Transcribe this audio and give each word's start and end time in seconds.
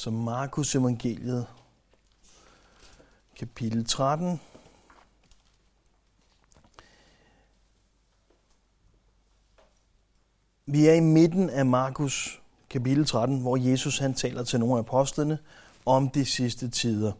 Så 0.00 0.10
Markus 0.10 0.74
evangeliet, 0.74 1.46
kapitel 3.38 3.84
13. 3.84 4.40
Vi 10.66 10.86
er 10.86 10.92
i 10.92 11.00
midten 11.00 11.50
af 11.50 11.66
Markus 11.66 12.42
kapitel 12.70 13.06
13, 13.06 13.40
hvor 13.40 13.56
Jesus 13.56 13.98
han 13.98 14.14
taler 14.14 14.44
til 14.44 14.60
nogle 14.60 14.74
af 14.74 14.78
apostlene 14.78 15.38
om 15.86 16.10
de 16.10 16.24
sidste 16.24 16.68
tider. 16.68 17.12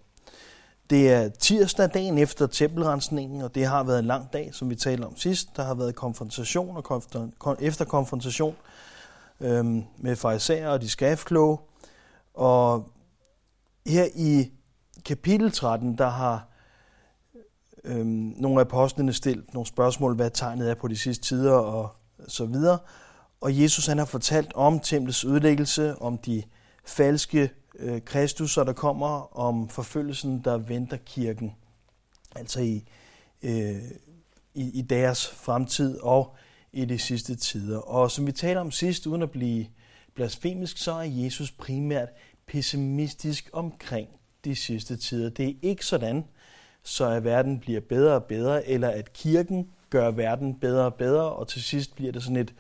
Det 0.91 1.13
er 1.13 1.29
tirsdag 1.29 1.95
dagen 1.95 2.19
efter 2.19 2.47
tempelrensningen, 2.47 3.43
og 3.43 3.55
det 3.55 3.67
har 3.67 3.83
været 3.83 3.99
en 3.99 4.07
lang 4.07 4.33
dag, 4.33 4.55
som 4.55 4.71
vi 4.71 4.75
talte 4.75 5.05
om 5.05 5.17
sidst. 5.17 5.57
Der 5.57 5.63
har 5.63 5.75
været 5.75 5.95
konfrontation 5.95 6.77
og 6.77 7.03
konf- 7.45 7.57
efter 7.61 7.85
konfrontation 7.85 8.57
øhm, 9.41 9.85
med 9.99 10.17
fariserer 10.17 10.69
og 10.69 10.81
de 10.81 10.89
skriftkloge. 10.89 11.59
Og 12.35 12.93
her 13.87 14.07
i 14.15 14.53
kapitel 15.05 15.53
13, 15.53 15.99
der 15.99 16.09
har 16.09 16.49
øhm, 17.85 18.35
nogle 18.37 18.61
af 18.61 18.65
apostlene 18.65 19.13
stillet 19.13 19.55
nogle 19.55 19.67
spørgsmål, 19.67 20.15
hvad 20.15 20.31
tegnet 20.31 20.71
er 20.71 20.75
på 20.75 20.89
de 20.89 20.97
sidste 20.97 21.25
tider 21.25 21.53
og 21.53 21.97
så 22.29 22.45
videre. 22.45 22.79
Og 23.41 23.61
Jesus 23.61 23.87
han 23.87 23.99
har 23.99 24.05
fortalt 24.05 24.53
om 24.55 24.81
templets 24.81 25.25
ødelæggelse, 25.25 26.03
om 26.03 26.19
de 26.19 26.43
falske 26.85 27.51
øh, 27.79 28.01
Kristus, 28.05 28.55
der 28.55 28.73
kommer, 28.73 29.39
om 29.39 29.69
forfølgelsen, 29.69 30.45
der 30.45 30.59
venter 30.59 30.97
kirken. 30.97 31.55
Altså 32.37 32.61
i, 32.61 32.85
øh, 33.43 33.83
i, 34.55 34.71
i 34.79 34.83
deres 34.83 35.29
fremtid 35.29 35.99
og 36.01 36.35
i 36.73 36.85
de 36.85 36.99
sidste 36.99 37.37
tider. 37.37 37.79
Og 37.79 38.11
som 38.11 38.27
vi 38.27 38.33
taler 38.33 38.61
om 38.61 38.71
sidst, 38.71 39.07
uden 39.07 39.23
at 39.23 39.31
blive 39.31 39.67
blasfemisk, 40.15 40.79
så 40.79 40.93
er 40.93 41.03
Jesus 41.03 41.51
primært 41.51 42.09
pessimistisk 42.47 43.51
omkring 43.53 44.09
de 44.45 44.57
sidste 44.57 44.97
tider. 44.97 45.31
Det 45.31 45.49
er 45.49 45.55
ikke 45.63 45.87
sådan, 45.87 46.25
så 46.83 47.07
at 47.07 47.25
verden 47.25 47.59
bliver 47.59 47.81
bedre 47.81 48.15
og 48.15 48.25
bedre, 48.25 48.69
eller 48.69 48.89
at 48.89 49.13
kirken 49.13 49.71
gør 49.91 50.11
verden 50.11 50.55
bedre 50.55 50.85
og 50.85 50.95
bedre, 50.95 51.33
og 51.33 51.49
til 51.49 51.63
sidst 51.63 51.95
bliver 51.95 52.13
det 52.13 52.23
sådan 52.23 52.37
et 52.37 52.55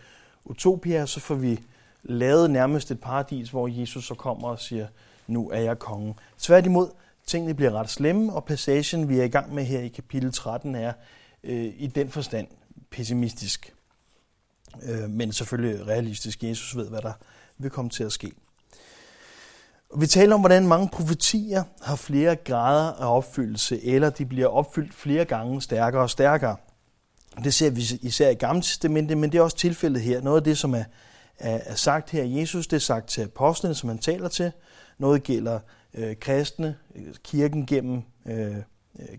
utopia, 0.44 1.06
så 1.06 1.20
får 1.20 1.34
vi 1.34 1.60
lavet 2.02 2.50
nærmest 2.50 2.90
et 2.90 3.00
paradis, 3.00 3.50
hvor 3.50 3.68
Jesus 3.68 4.06
så 4.06 4.14
kommer 4.14 4.48
og 4.48 4.60
siger, 4.60 4.86
nu 5.26 5.50
er 5.50 5.60
jeg 5.60 5.78
kongen. 5.78 6.14
Tværtimod, 6.38 6.90
tingene 7.26 7.54
bliver 7.54 7.72
ret 7.72 7.90
slemme, 7.90 8.32
og 8.32 8.44
passagen, 8.44 9.08
vi 9.08 9.18
er 9.18 9.24
i 9.24 9.28
gang 9.28 9.54
med 9.54 9.64
her 9.64 9.80
i 9.80 9.88
kapitel 9.88 10.32
13, 10.32 10.74
er 10.74 10.92
øh, 11.44 11.72
i 11.76 11.86
den 11.86 12.10
forstand 12.10 12.46
pessimistisk. 12.90 13.74
Øh, 14.82 15.10
men 15.10 15.32
selvfølgelig 15.32 15.86
realistisk. 15.86 16.42
Jesus 16.42 16.76
ved, 16.76 16.88
hvad 16.88 17.02
der 17.02 17.12
vil 17.62 17.70
komme 17.70 17.90
til 17.90 18.04
at 18.04 18.12
ske. 18.12 18.32
Vi 19.96 20.06
taler 20.06 20.34
om, 20.34 20.40
hvordan 20.40 20.66
mange 20.66 20.88
profetier 20.88 21.64
har 21.82 21.96
flere 21.96 22.36
grader 22.36 22.92
af 22.92 23.16
opfyldelse, 23.16 23.84
eller 23.84 24.10
de 24.10 24.26
bliver 24.26 24.46
opfyldt 24.46 24.94
flere 24.94 25.24
gange 25.24 25.62
stærkere 25.62 26.02
og 26.02 26.10
stærkere. 26.10 26.56
Det 27.44 27.54
ser 27.54 27.70
vi 27.70 27.82
især 28.02 28.30
i 28.30 28.34
Gamle 28.34 28.62
Testamentet, 28.62 29.18
men 29.18 29.32
det 29.32 29.38
er 29.38 29.42
også 29.42 29.56
tilfældet 29.56 30.02
her. 30.02 30.20
Noget 30.20 30.36
af 30.36 30.44
det, 30.44 30.58
som 30.58 30.74
er, 30.74 30.84
er, 31.38 31.60
er 31.64 31.74
sagt 31.74 32.10
her 32.10 32.22
af 32.22 32.28
Jesus, 32.28 32.66
det 32.66 32.76
er 32.76 32.80
sagt 32.80 33.08
til 33.08 33.22
apostlene, 33.22 33.74
som 33.74 33.88
han 33.88 33.98
taler 33.98 34.28
til. 34.28 34.52
Noget 34.98 35.22
gælder 35.22 35.60
øh, 35.94 36.16
kristne, 36.20 36.76
kirken 37.24 37.66
gennem, 37.66 38.02
øh, 38.26 38.56
øh 38.56 38.62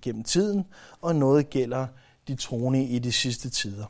gennem 0.02 0.24
tiden, 0.24 0.66
og 1.02 1.16
noget 1.16 1.50
gælder 1.50 1.88
de 2.28 2.36
troende 2.36 2.84
i 2.84 3.00
de 3.00 3.12
sidste 3.12 3.50
tider. 3.50 3.86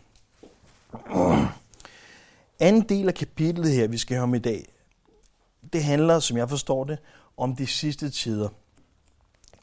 Anden 2.62 2.82
del 2.82 3.08
af 3.08 3.14
kapitlet 3.14 3.72
her, 3.72 3.88
vi 3.88 3.98
skal 3.98 4.16
høre 4.16 4.24
om 4.24 4.36
i 4.36 4.40
dag, 4.40 4.74
det 5.74 5.84
handler, 5.84 6.20
som 6.20 6.38
jeg 6.38 6.50
forstår 6.50 6.84
det, 6.84 6.98
om 7.38 7.56
de 7.56 7.68
sidste 7.68 8.10
tider. 8.10 8.50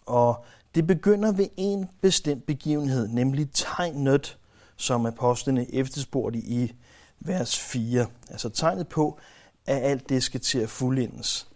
Og 0.06 0.44
det 0.74 0.86
begynder 0.86 1.32
ved 1.32 1.48
en 1.56 1.86
bestemt 2.00 2.46
begivenhed, 2.46 3.08
nemlig 3.08 3.48
tegnet, 3.52 4.38
som 4.76 5.06
apostlene 5.06 5.74
efterspurgte 5.74 6.38
i 6.38 6.72
vers 7.20 7.58
4. 7.58 8.06
Altså 8.30 8.48
tegnet 8.48 8.88
på, 8.88 9.18
at 9.66 9.82
alt 9.82 10.08
det 10.08 10.22
skal 10.22 10.40
til 10.40 10.58
at 10.58 10.70
fuldendes. 10.70 11.48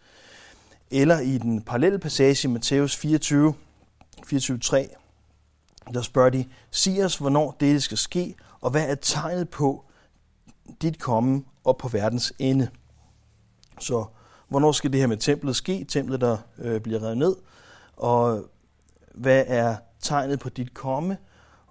Eller 0.90 1.20
i 1.20 1.38
den 1.38 1.62
parallelle 1.62 1.98
passage 1.98 2.48
i 2.48 2.50
Matthæus 2.50 2.96
24, 2.96 3.54
24.3, 4.26 5.92
der 5.94 6.02
spørger 6.02 6.30
de, 6.30 6.44
sig 6.70 7.04
os, 7.04 7.16
hvornår 7.16 7.56
det 7.60 7.82
skal 7.82 7.98
ske, 7.98 8.34
og 8.60 8.70
hvad 8.70 8.88
er 8.88 8.94
tegnet 8.94 9.48
på 9.48 9.84
dit 10.82 11.00
komme 11.00 11.44
og 11.64 11.76
på 11.76 11.88
verdens 11.88 12.32
ende. 12.38 12.68
Så 13.78 14.04
hvornår 14.48 14.72
skal 14.72 14.92
det 14.92 15.00
her 15.00 15.06
med 15.06 15.16
templet 15.16 15.56
ske? 15.56 15.84
Templet, 15.84 16.20
der 16.20 16.36
øh, 16.58 16.80
bliver 16.80 17.02
revet 17.02 17.18
ned. 17.18 17.36
Og 17.96 18.44
hvad 19.14 19.44
er 19.46 19.76
tegnet 20.00 20.40
på 20.40 20.48
dit 20.48 20.74
komme? 20.74 21.18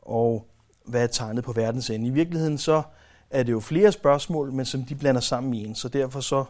Og 0.02 0.48
hvad 0.86 1.04
er 1.04 1.08
tegnet 1.08 1.44
på 1.44 1.52
verdens 1.52 1.90
ende? 1.90 2.08
I 2.08 2.10
virkeligheden 2.10 2.58
så 2.58 2.84
er 3.30 3.44
det 3.44 3.52
jo 3.52 3.60
flere 3.60 3.92
spørgsmål, 3.92 4.54
men 4.54 4.66
som 4.66 4.84
de 4.84 4.96
blander 4.96 5.22
sammen 5.22 5.54
i 5.54 5.66
en. 5.66 5.76
Så 5.76 5.90
derfor 5.90 6.20
så 6.20 6.46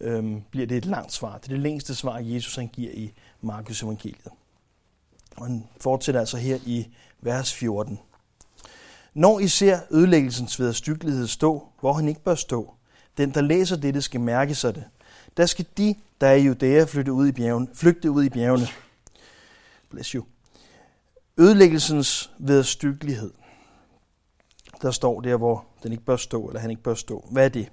øhm, 0.00 0.42
bliver 0.50 0.66
det 0.66 0.76
et 0.76 0.84
langt 0.84 1.12
svar. 1.12 1.38
Det 1.38 1.44
er 1.44 1.48
det 1.48 1.58
længste 1.58 1.94
svar, 1.94 2.18
Jesus 2.18 2.56
han 2.56 2.68
giver 2.68 2.90
i 2.92 3.12
Markus 3.40 3.82
evangeliet. 3.82 4.28
Og 5.36 5.46
han 5.46 5.66
fortsætter 5.80 6.20
altså 6.20 6.36
her 6.36 6.58
i 6.66 6.88
vers 7.20 7.54
14. 7.54 7.98
Når 9.14 9.40
I 9.40 9.48
ser 9.48 9.80
ødelæggelsens 9.90 10.60
vederstyggelighed 10.60 11.26
stå, 11.26 11.68
hvor 11.80 11.92
han 11.92 12.08
ikke 12.08 12.22
bør 12.22 12.34
stå, 12.34 12.74
den, 13.16 13.34
der 13.34 13.40
læser 13.40 13.76
dette, 13.76 14.02
skal 14.02 14.20
mærke 14.20 14.54
sig 14.54 14.74
det. 14.74 14.84
Der 15.36 15.46
skal 15.46 15.66
de, 15.76 15.94
der 16.20 16.26
er 16.26 16.34
i 16.34 16.42
Judæa, 16.42 16.84
flytte 16.84 17.12
ud 17.12 17.28
i 17.28 17.32
bjergene, 17.32 17.68
flygte 17.74 18.10
ud 18.10 18.24
i 18.24 18.28
bjergene. 18.28 18.66
Bless 19.90 20.10
you. 20.10 20.24
Ødelæggelsens 21.36 22.30
vedstyggelighed. 22.38 23.30
Der 24.82 24.90
står 24.90 25.20
der, 25.20 25.36
hvor 25.36 25.64
den 25.82 25.92
ikke 25.92 26.04
bør 26.04 26.16
stå, 26.16 26.46
eller 26.46 26.60
han 26.60 26.70
ikke 26.70 26.82
bør 26.82 26.94
stå. 26.94 27.28
Hvad 27.30 27.44
er 27.44 27.48
det? 27.48 27.68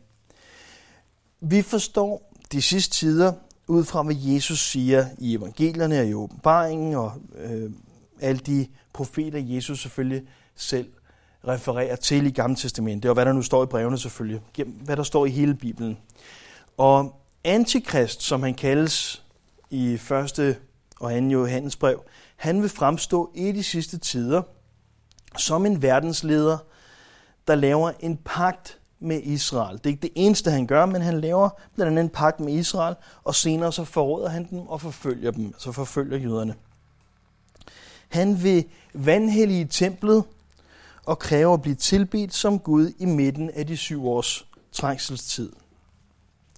Vi 1.41 1.61
forstår 1.61 2.33
de 2.51 2.61
sidste 2.61 2.95
tider 2.95 3.33
ud 3.67 3.83
fra, 3.83 4.03
hvad 4.03 4.15
Jesus 4.19 4.71
siger 4.71 5.05
i 5.17 5.35
evangelierne 5.35 5.99
og 5.99 6.05
i 6.05 6.13
åbenbaringen, 6.13 6.95
og 6.95 7.13
øh, 7.35 7.71
alle 8.21 8.39
de 8.39 8.67
profeter, 8.93 9.39
Jesus 9.39 9.81
selvfølgelig 9.81 10.27
selv 10.55 10.91
refererer 11.47 11.95
til 11.95 12.25
i 12.25 12.29
Gamle 12.29 12.55
Testamentet, 12.55 13.09
og 13.09 13.13
hvad 13.13 13.25
der 13.25 13.33
nu 13.33 13.41
står 13.41 13.63
i 13.63 13.65
brevene 13.65 13.97
selvfølgelig, 13.97 14.41
hvad 14.65 14.97
der 14.97 15.03
står 15.03 15.25
i 15.25 15.29
hele 15.29 15.55
Bibelen. 15.55 15.97
Og 16.77 17.21
Antikrist, 17.43 18.21
som 18.21 18.43
han 18.43 18.53
kaldes 18.53 19.23
i 19.69 19.93
1. 19.93 20.11
og 20.99 21.11
2. 21.11 21.17
Johannes 21.17 21.75
brev, 21.75 22.03
han 22.35 22.61
vil 22.61 22.69
fremstå 22.69 23.31
i 23.35 23.51
de 23.51 23.63
sidste 23.63 23.97
tider 23.97 24.41
som 25.37 25.65
en 25.65 25.81
verdensleder, 25.81 26.57
der 27.47 27.55
laver 27.55 27.91
en 27.99 28.17
pagt 28.25 28.77
med 28.99 29.21
Israel. 29.23 29.77
Det 29.77 29.85
er 29.85 29.89
ikke 29.89 30.01
det 30.01 30.11
eneste, 30.15 30.51
han 30.51 30.67
gør, 30.67 30.85
men 30.85 31.01
han 31.01 31.21
laver 31.21 31.49
blandt 31.75 31.91
andet 31.91 32.03
en 32.03 32.09
pagt 32.09 32.39
med 32.39 32.53
Israel, 32.53 32.95
og 33.23 33.35
senere 33.35 33.71
så 33.71 33.83
forråder 33.83 34.29
han 34.29 34.47
dem 34.49 34.59
og 34.59 34.81
forfølger 34.81 35.31
dem, 35.31 35.53
så 35.57 35.71
forfølger 35.71 36.17
jøderne. 36.17 36.55
Han 38.09 38.43
vil 38.43 38.65
vandhælde 38.93 39.65
templet 39.65 40.23
og 41.05 41.19
kræver 41.19 41.53
at 41.53 41.61
blive 41.61 41.75
tilbedt 41.75 42.33
som 42.33 42.59
Gud 42.59 42.91
i 42.99 43.05
midten 43.05 43.49
af 43.49 43.67
de 43.67 43.77
syv 43.77 44.07
års 44.07 44.47
trængselstid. 44.71 45.51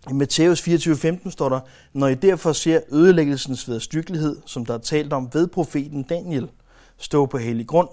I 0.09 0.13
Matthæus 0.13 0.61
24:15 0.61 1.31
står 1.31 1.49
der, 1.49 1.59
når 1.93 2.07
I 2.07 2.15
derfor 2.15 2.53
ser 2.53 2.79
ødelæggelsens 2.91 3.69
vedstyrkelighed, 3.69 4.37
som 4.45 4.65
der 4.65 4.73
er 4.73 4.77
talt 4.77 5.13
om 5.13 5.29
ved 5.33 5.47
profeten 5.47 6.03
Daniel, 6.03 6.49
stå 6.97 7.25
på 7.25 7.37
hellig 7.37 7.67
grund, 7.67 7.89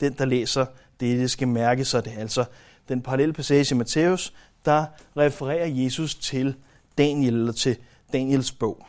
den 0.00 0.12
der 0.12 0.24
læser 0.24 0.66
det, 1.00 1.18
det 1.18 1.30
skal 1.30 1.48
mærke 1.48 1.84
sig 1.84 2.04
det. 2.04 2.12
Altså 2.18 2.44
den 2.88 3.02
parallelle 3.02 3.32
passage 3.32 3.74
i 3.74 3.78
Matthæus, 3.78 4.32
der 4.64 4.86
refererer 5.16 5.66
Jesus 5.66 6.14
til 6.14 6.54
Daniel, 6.98 7.34
eller 7.34 7.52
til 7.52 7.76
Daniels 8.12 8.52
bog. 8.52 8.86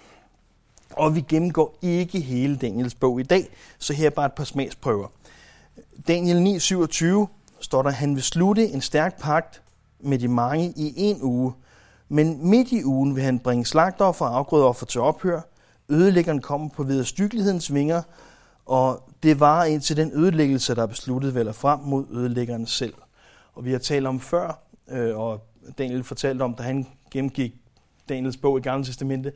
Og 0.91 1.15
vi 1.15 1.21
gennemgår 1.21 1.77
ikke 1.81 2.19
hele 2.19 2.57
Daniels 2.57 2.95
bog 2.95 3.19
i 3.19 3.23
dag, 3.23 3.49
så 3.79 3.93
her 3.93 4.05
er 4.05 4.09
bare 4.09 4.25
et 4.25 4.33
par 4.33 4.43
smagsprøver. 4.43 5.07
Daniel 6.07 6.57
9:27 6.57 7.27
står 7.59 7.81
der, 7.81 7.89
han 7.89 8.15
vil 8.15 8.23
slutte 8.23 8.67
en 8.67 8.81
stærk 8.81 9.21
pagt 9.21 9.61
med 9.99 10.19
de 10.19 10.27
mange 10.27 10.73
i 10.75 10.93
en 10.97 11.17
uge, 11.21 11.53
men 12.09 12.49
midt 12.49 12.71
i 12.71 12.83
ugen 12.83 13.15
vil 13.15 13.23
han 13.23 13.39
bringe 13.39 13.65
slagtoffer 13.65 14.25
og 14.25 14.37
afgrødeoffer 14.37 14.85
til 14.85 15.01
ophør. 15.01 15.41
Ødelæggeren 15.89 16.41
kommer 16.41 16.69
på 16.69 16.83
vederstyggelighedens 16.83 17.73
vinger, 17.73 18.01
og 18.65 19.09
det 19.23 19.39
var 19.39 19.63
indtil 19.63 19.97
den 19.97 20.11
ødelæggelse, 20.13 20.75
der 20.75 20.81
er 20.81 20.87
besluttet, 20.87 21.35
vælger 21.35 21.51
frem 21.51 21.79
mod 21.79 22.05
ødelæggeren 22.11 22.67
selv. 22.67 22.93
Og 23.53 23.65
vi 23.65 23.71
har 23.71 23.79
talt 23.79 24.07
om 24.07 24.19
før, 24.19 24.63
øh, 24.89 25.17
og 25.17 25.43
Daniel 25.77 26.03
fortalte 26.03 26.41
om, 26.41 26.53
da 26.53 26.63
han 26.63 26.87
gennemgik 27.11 27.53
Daniels 28.09 28.37
bog 28.37 28.57
i 28.57 28.61
Gamle 28.61 28.85
Testamente, 28.85 29.31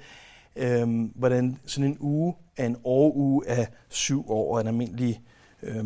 øh, 0.56 1.10
hvordan 1.16 1.60
sådan 1.66 1.90
en 1.90 1.98
uge 2.00 2.36
er 2.57 2.66
en 2.66 2.78
åruge 2.84 3.48
af 3.48 3.68
syv 3.90 4.31
år, 4.31 4.54
og 4.54 4.62
en 4.62 4.68
almindelig, 4.68 5.22
øh, 5.63 5.86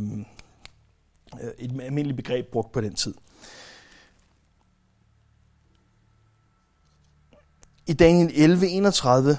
Øh, 1.42 1.50
et 1.60 1.82
almindeligt 1.82 2.16
begreb 2.16 2.52
brugt 2.52 2.72
på 2.72 2.82
den 2.82 2.96
tid. 2.96 3.14
I 7.88 7.94
Daniel 7.94 8.32
11:31 8.32 9.38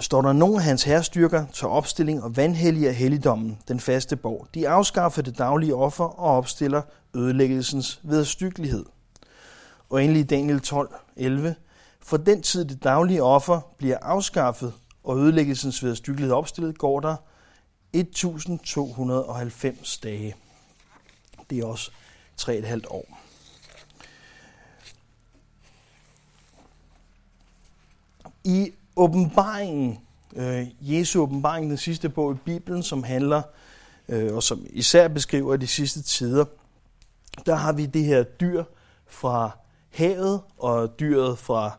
står 0.00 0.22
der, 0.22 0.32
nogle 0.32 0.56
af 0.56 0.62
hans 0.62 0.82
herrestyrker 0.82 1.46
tager 1.52 1.72
opstilling 1.72 2.22
og 2.22 2.36
vandhelliger 2.36 2.92
helligdommen, 2.92 3.58
den 3.68 3.80
faste 3.80 4.16
borg. 4.16 4.46
De 4.54 4.68
afskaffer 4.68 5.22
det 5.22 5.38
daglige 5.38 5.74
offer 5.74 6.04
og 6.04 6.36
opstiller 6.36 6.82
ødelæggelsens 7.14 8.00
vedstyggelighed. 8.02 8.84
Og 9.90 10.04
endelig 10.04 10.30
Daniel 10.30 10.60
12:11 10.66 11.54
For 12.00 12.16
den 12.16 12.42
tid 12.42 12.64
det 12.64 12.84
daglige 12.84 13.22
offer 13.22 13.60
bliver 13.78 13.98
afskaffet 14.02 14.72
og 15.04 15.18
ødelæggelsens 15.18 15.84
vedstyggelighed 15.84 16.34
opstillet, 16.34 16.78
går 16.78 17.00
der 17.00 17.16
1290 17.92 19.98
dage. 19.98 20.34
Det 21.50 21.58
er 21.58 21.64
også 21.64 21.90
3,5 22.40 22.80
år. 22.88 23.18
I 28.44 28.72
åbenbaringen, 28.96 29.98
øh, 30.36 30.66
Jesu 30.80 31.22
åbenbaring, 31.22 31.70
den 31.70 31.78
sidste 31.78 32.08
bog 32.08 32.34
i 32.34 32.38
Bibelen, 32.44 32.82
som 32.82 33.02
handler 33.02 33.42
øh, 34.08 34.34
og 34.34 34.42
som 34.42 34.66
især 34.70 35.08
beskriver 35.08 35.56
de 35.56 35.66
sidste 35.66 36.02
tider, 36.02 36.44
der 37.46 37.54
har 37.54 37.72
vi 37.72 37.86
det 37.86 38.04
her 38.04 38.22
dyr 38.22 38.64
fra 39.06 39.50
havet 39.90 40.40
og 40.58 41.00
dyret 41.00 41.38
fra 41.38 41.78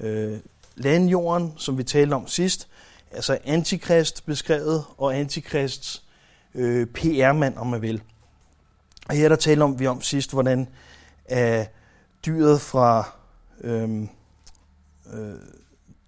øh, 0.00 0.38
landjorden, 0.76 1.54
som 1.56 1.78
vi 1.78 1.84
talte 1.84 2.14
om 2.14 2.26
sidst. 2.26 2.68
Altså 3.10 3.38
antikrist 3.44 4.26
beskrevet, 4.26 4.84
og 4.98 5.16
antikrists 5.16 6.04
øh, 6.54 6.86
PR-mand, 6.86 7.56
om 7.56 7.66
man 7.66 7.82
vil. 7.82 8.02
Og 9.08 9.14
her 9.14 9.28
der 9.28 9.36
taler 9.36 9.64
om, 9.64 9.78
vi 9.78 9.86
om 9.86 10.02
sidst, 10.02 10.32
hvordan 10.32 10.68
øh, 11.32 11.64
dyret 12.26 12.60
fra 12.60 13.16
øh, 13.60 14.02
øh, 15.12 15.34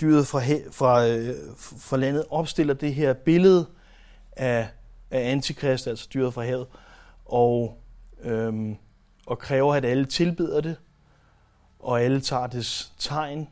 dyret 0.01 0.27
fra, 0.27 0.41
fra, 0.71 1.07
øh, 1.07 1.37
fra 1.57 1.97
landet 1.97 2.25
opstiller 2.31 2.75
det 2.75 2.95
her 2.95 3.13
billede 3.13 3.67
af, 4.33 4.69
af 5.11 5.31
antikrist, 5.31 5.87
altså 5.87 6.09
dyret 6.15 6.35
fra 6.35 6.43
havet, 6.43 6.67
og, 7.25 7.79
øh, 8.23 8.75
og 9.27 9.39
kræver, 9.39 9.75
at 9.75 9.85
alle 9.85 10.05
tilbeder 10.05 10.61
det, 10.61 10.77
og 11.79 12.03
alle 12.03 12.21
tager 12.21 12.47
dets 12.47 12.93
tegn, 12.99 13.49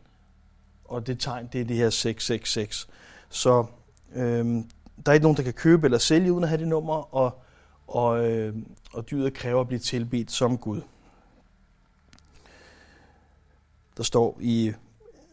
og 0.85 1.07
det 1.07 1.21
tegn, 1.21 1.49
det 1.53 1.61
er 1.61 1.65
det 1.65 1.77
her 1.77 1.91
666. 1.91 2.89
Så 3.31 3.65
øhm, 4.15 4.65
der 5.07 5.13
er 5.13 5.15
ikke 5.15 5.25
nogen, 5.25 5.37
der 5.37 5.43
kan 5.43 5.53
købe 5.53 5.87
eller 5.87 5.99
sælge 5.99 6.33
uden 6.33 6.45
at 6.45 6.49
have 6.49 6.61
det 6.61 6.69
nummer, 6.69 7.15
og, 7.15 7.39
og, 7.87 8.31
øh, 8.31 8.55
og 8.93 9.11
dyret 9.11 9.35
kræver 9.35 9.61
at 9.61 9.67
blive 9.69 9.79
tilbedt 9.79 10.33
som 10.33 10.59
Gud. 10.59 10.81
Der 13.97 14.03
står 14.03 14.39
i 14.41 14.73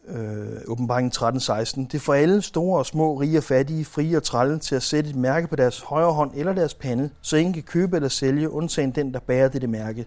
øh, 0.08 0.62
åbenbaringen 0.68 1.12
13.16, 1.16 1.88
Det 1.92 2.02
får 2.02 2.14
alle 2.14 2.42
store 2.42 2.80
og 2.80 2.86
små, 2.86 3.16
rige 3.16 3.38
og 3.38 3.44
fattige, 3.44 3.86
frie 3.86 4.18
og 4.18 4.24
trælle 4.24 4.60
til 4.60 4.76
at 4.76 4.84
sætte 4.84 5.10
et 5.10 5.16
mærke 5.16 5.48
på 5.48 5.56
deres 5.56 5.80
højre 5.80 6.14
hånd 6.14 6.32
eller 6.36 6.54
deres 6.54 6.74
pande, 6.74 7.10
så 7.22 7.38
ingen 7.38 7.54
kan 7.54 7.64
købe 7.64 7.96
eller 7.96 8.10
sælge, 8.10 8.50
undtagen 8.50 8.92
den, 8.92 9.14
der 9.14 9.20
bærer 9.20 9.48
dette 9.48 9.68
mærke. 9.68 10.06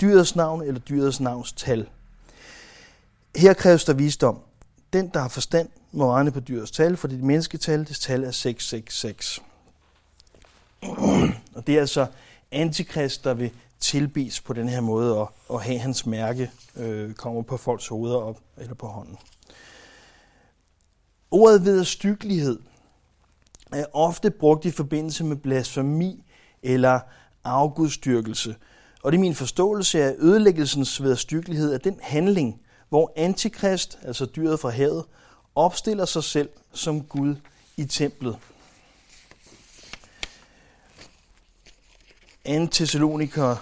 Dyrets 0.00 0.36
navn 0.36 0.62
eller 0.62 0.80
dyrets 0.80 1.20
navns 1.20 1.52
tal. 1.52 1.88
Her 3.36 3.54
kræves 3.54 3.84
der 3.84 3.92
visdom. 3.92 4.38
Den, 4.94 5.08
der 5.14 5.20
har 5.20 5.28
forstand, 5.28 5.68
må 5.92 6.12
regne 6.12 6.30
på 6.30 6.40
dyrets 6.40 6.70
tal, 6.70 6.96
for 6.96 7.08
det 7.08 7.22
mennesketal, 7.22 7.88
det 7.88 7.96
tal 7.96 8.24
er 8.24 8.30
666. 8.30 9.42
Og 11.54 11.66
det 11.66 11.76
er 11.76 11.80
altså 11.80 12.06
antikrist, 12.50 13.24
der 13.24 13.34
vil 13.34 13.50
tilbes 13.80 14.40
på 14.40 14.52
den 14.52 14.68
her 14.68 14.80
måde, 14.80 15.18
og, 15.18 15.32
og 15.48 15.62
have 15.62 15.78
hans 15.78 16.06
mærke 16.06 16.50
øh, 16.76 17.14
kommer 17.14 17.42
på 17.42 17.56
folks 17.56 17.88
hoveder 17.88 18.16
op, 18.16 18.40
eller 18.56 18.74
på 18.74 18.86
hånden. 18.86 19.18
Ordet 21.30 21.64
vederstyggelighed 21.64 22.58
er 23.72 23.86
ofte 23.92 24.30
brugt 24.30 24.64
i 24.64 24.70
forbindelse 24.70 25.24
med 25.24 25.36
blasfemi 25.36 26.24
eller 26.62 27.00
afgudstyrkelse. 27.44 28.56
Og 29.02 29.12
det 29.12 29.18
er 29.18 29.20
min 29.20 29.34
forståelse 29.34 30.02
af 30.02 30.14
ødelæggelsens 30.18 31.02
vederstyggelighed 31.02 31.72
at 31.72 31.84
den 31.84 31.98
handling, 32.02 32.60
hvor 32.88 33.12
antikrist, 33.16 33.98
altså 34.02 34.26
dyret 34.26 34.60
fra 34.60 34.70
havet, 34.70 35.04
opstiller 35.54 36.04
sig 36.04 36.24
selv 36.24 36.48
som 36.72 37.02
Gud 37.02 37.36
i 37.76 37.84
templet. 37.84 38.36
2. 42.46 42.66
Thessaloniker 42.70 43.56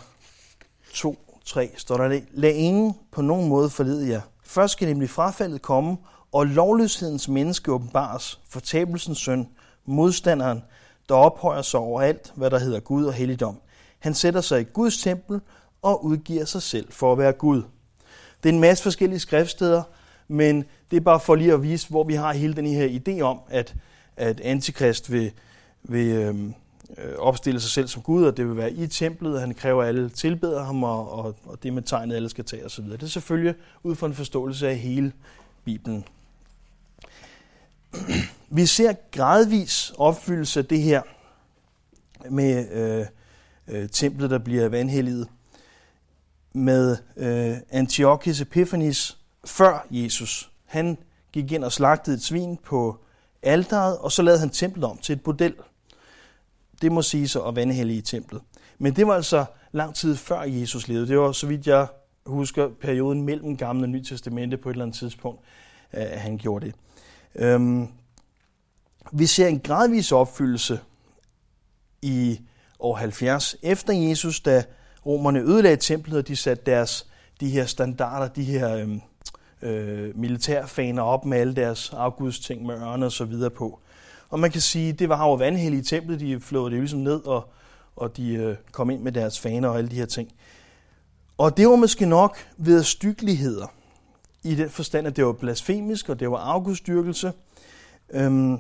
2, 0.95 1.19
3 1.45 1.71
står 1.77 1.97
der, 1.97 2.21
lad 2.33 2.55
ingen 2.55 2.95
på 3.13 3.23
nogen 3.23 3.49
måde 3.49 3.71
forlede 3.71 4.09
jer. 4.09 4.21
Først 4.45 4.73
skal 4.73 4.89
nemlig 4.89 5.11
frafaldet 5.11 5.63
komme, 5.63 5.97
og 6.33 6.47
lovløshedens 6.47 7.29
menneske 7.29 7.73
åbenbares, 7.73 8.41
fortabelsens 8.49 9.19
søn, 9.19 9.49
modstanderen, 9.85 10.63
der 11.09 11.15
ophøjer 11.15 11.63
sig 11.63 11.81
over 11.81 12.03
alt, 12.03 12.33
hvad 12.35 12.51
der 12.51 12.59
hedder 12.59 12.81
Gud 12.81 13.05
og 13.05 13.13
helligdom. 13.13 13.61
Han 13.99 14.15
sætter 14.15 14.41
sig 14.41 14.61
i 14.61 14.65
Guds 14.65 15.03
tempel 15.03 15.41
og 15.83 16.05
udgiver 16.05 16.45
sig 16.45 16.63
selv 16.63 16.93
for 16.93 17.13
at 17.13 17.19
være 17.19 17.33
Gud. 17.33 17.63
Det 18.43 18.49
er 18.49 18.53
en 18.53 18.61
masse 18.61 18.83
forskellige 18.83 19.21
skriftsteder, 19.21 19.83
men 20.29 20.65
det 20.91 20.97
er 20.97 21.01
bare 21.01 21.21
for 21.21 21.35
lige 21.35 21.53
at 21.53 21.63
vise, 21.63 21.89
hvor 21.89 22.05
vi 22.05 22.15
har 22.15 22.33
hele 22.33 22.55
den 22.55 22.67
her 22.67 23.01
idé 23.01 23.21
om, 23.21 23.39
at, 23.49 23.75
at 24.17 24.41
antikrist 24.41 25.13
vil, 25.13 25.33
vil 25.83 26.09
øhm, 26.09 26.55
øh, 26.99 27.15
opstille 27.19 27.61
sig 27.61 27.71
selv 27.71 27.89
som 27.89 28.03
Gud, 28.03 28.25
og 28.25 28.37
det 28.37 28.49
vil 28.49 28.57
være 28.57 28.73
i 28.73 28.87
templet, 28.87 29.35
og 29.35 29.41
han 29.41 29.55
kræver, 29.55 29.83
at 29.83 29.89
alle 29.89 30.09
tilbeder 30.09 30.65
ham, 30.65 30.85
og, 30.85 31.13
og, 31.13 31.35
og 31.45 31.63
det 31.63 31.73
med 31.73 31.83
tegnet, 31.83 32.17
alle 32.17 32.29
skal 32.29 32.45
tage 32.45 32.67
osv. 32.67 32.85
Det 32.85 33.03
er 33.03 33.07
selvfølgelig 33.07 33.55
ud 33.83 33.95
fra 33.95 34.07
en 34.07 34.15
forståelse 34.15 34.69
af 34.69 34.77
hele 34.77 35.13
Bibelen. 35.65 36.05
Vi 38.51 38.67
ser 38.67 38.93
gradvis 39.11 39.93
opfyldelse 39.99 40.61
af 40.61 40.67
det 40.67 40.83
her 40.83 41.03
med 42.31 42.71
øh, 42.73 43.07
øh, 43.69 43.89
templet, 43.89 44.31
der 44.31 44.39
bliver 44.39 44.69
vandhelliget, 44.69 45.29
med 46.53 46.97
øh, 47.17 47.57
Antiochus 47.71 48.41
Epiphanes 48.41 49.19
før 49.45 49.87
Jesus. 49.91 50.51
Han 50.65 50.99
gik 51.33 51.53
ind 51.53 51.65
og 51.65 51.73
slagtede 51.73 52.17
et 52.17 52.23
svin 52.23 52.57
på 52.57 52.99
alteret, 53.43 53.99
og 53.99 54.13
så 54.13 54.23
lavede 54.23 54.41
han 54.41 54.51
templet 54.51 54.85
om 54.85 54.99
til 54.99 55.13
et 55.13 55.23
bordel. 55.23 55.55
Det 56.83 56.93
må 56.93 57.03
sige 57.03 57.29
sig 57.29 57.47
at 57.47 57.57
vandhellige 57.57 57.99
i 57.99 58.03
templet. 58.03 58.43
Men 58.79 58.97
det 58.97 59.07
var 59.07 59.15
altså 59.15 59.45
lang 59.73 59.95
tid 59.95 60.17
før 60.17 60.43
Jesus 60.43 60.89
levede. 60.89 61.09
Det 61.09 61.19
var, 61.19 61.33
så 61.33 61.47
vidt 61.47 61.67
jeg 61.67 61.87
husker, 62.27 62.69
perioden 62.81 63.23
mellem 63.23 63.57
Gamle 63.57 63.85
og 63.85 63.89
Nye 63.89 64.05
Testamente 64.05 64.57
på 64.57 64.69
et 64.69 64.73
eller 64.73 64.85
andet 64.85 64.99
tidspunkt, 64.99 65.41
at 65.93 66.21
han 66.21 66.39
gjorde 66.39 66.67
det. 66.67 66.75
Øhm, 67.35 67.89
vi 69.13 69.27
ser 69.27 69.47
en 69.47 69.61
gradvis 69.61 70.13
opfyldelse 70.13 70.81
i 72.03 72.41
år 72.79 72.97
70 72.97 73.57
efter 73.63 73.93
Jesus, 73.93 74.41
da 74.41 74.65
romerne 75.07 75.41
ødelagde 75.41 75.77
templet, 75.77 76.19
og 76.19 76.29
de 76.29 76.37
satte 76.37 76.63
deres, 76.67 77.07
de 77.41 77.51
her 77.51 77.67
standarder, 77.67 78.29
de 78.29 78.45
her 78.45 78.77
øh, 78.77 78.89
øh, 79.63 80.19
militærfaner 80.19 81.03
op 81.03 81.25
med 81.25 81.39
alle 81.39 81.55
deres 81.55 81.93
afgudsting 81.93 82.67
med 82.67 82.75
ørne 82.75 83.07
og 83.07 83.13
så 83.13 83.25
videre 83.25 83.51
på. 83.51 83.79
Og 84.29 84.41
man 84.41 84.51
kan 84.51 84.61
sige, 84.61 84.93
det 84.93 85.09
var 85.09 85.27
jo 85.27 85.35
vandhellige 85.35 85.83
templet, 85.83 86.21
de 86.21 86.41
flåede 86.41 86.71
det 86.71 86.79
ligesom 86.79 87.01
ned, 87.01 87.27
og, 87.27 87.53
og 87.97 88.17
de 88.17 88.35
øh, 88.35 88.57
kom 88.73 88.91
ind 88.91 89.03
med 89.03 89.13
deres 89.13 89.41
faner 89.41 89.69
og 89.69 89.79
alle 89.79 89.91
de 89.91 89.97
her 89.97 90.07
ting. 90.07 90.33
Og 91.39 91.57
det 91.57 91.69
var 91.69 91.77
måske 91.77 92.07
nok 92.07 92.37
ved 92.57 92.83
styggeligheder, 92.83 93.67
i 94.45 94.55
den 94.55 94.71
forstand, 94.71 95.07
at 95.07 95.17
det 95.17 95.27
var 95.27 95.33
blasfemisk, 95.33 96.09
og 96.09 96.21
det 96.21 96.31
var 96.31 96.39
afgudstyrkelse. 96.39 97.33
Øhm, 98.11 98.59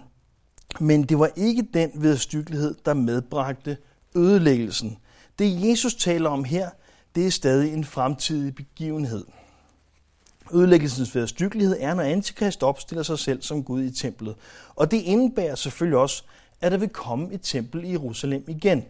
men 0.81 1.03
det 1.03 1.19
var 1.19 1.31
ikke 1.37 1.69
den 1.75 1.91
vederstyggelighed, 1.95 2.75
der 2.85 2.95
medbragte 2.95 3.77
ødelæggelsen. 4.17 4.99
Det 5.39 5.69
Jesus 5.69 5.95
taler 5.95 6.31
om 6.31 6.45
her, 6.45 6.71
det 7.15 7.27
er 7.27 7.31
stadig 7.31 7.73
en 7.73 7.85
fremtidig 7.85 8.55
begivenhed. 8.55 9.25
Ødelæggelsens 10.53 11.15
vederstyggelighed 11.15 11.77
er, 11.81 11.95
når 11.95 12.03
Antikrist 12.03 12.63
opstiller 12.63 13.03
sig 13.03 13.19
selv 13.19 13.43
som 13.43 13.65
Gud 13.65 13.83
i 13.83 13.91
templet. 13.91 14.35
Og 14.75 14.91
det 14.91 14.97
indebærer 15.03 15.55
selvfølgelig 15.55 15.99
også, 15.99 16.25
at 16.61 16.73
der 16.73 16.79
vil 16.79 16.89
komme 16.89 17.33
et 17.33 17.41
tempel 17.43 17.85
i 17.85 17.91
Jerusalem 17.91 18.45
igen. 18.49 18.85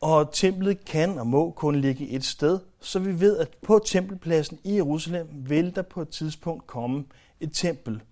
Og 0.00 0.32
templet 0.32 0.84
kan 0.84 1.18
og 1.18 1.26
må 1.26 1.50
kun 1.50 1.80
ligge 1.80 2.08
et 2.08 2.24
sted, 2.24 2.58
så 2.80 2.98
vi 2.98 3.20
ved, 3.20 3.38
at 3.38 3.48
på 3.62 3.80
tempelpladsen 3.86 4.58
i 4.64 4.74
Jerusalem 4.74 5.28
vil 5.32 5.74
der 5.74 5.82
på 5.82 6.02
et 6.02 6.08
tidspunkt 6.08 6.66
komme 6.66 7.04
et 7.40 7.50
tempel 7.52 8.02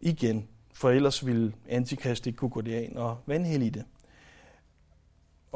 igen. 0.00 0.48
For 0.74 0.90
ellers 0.90 1.26
ville 1.26 1.52
Antikrist 1.68 2.26
ikke 2.26 2.36
kunne 2.36 2.50
gå 2.50 2.60
derind 2.60 2.96
og 2.96 3.18
vandhælde 3.26 3.70
det. 3.70 3.84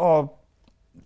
Og 0.01 0.39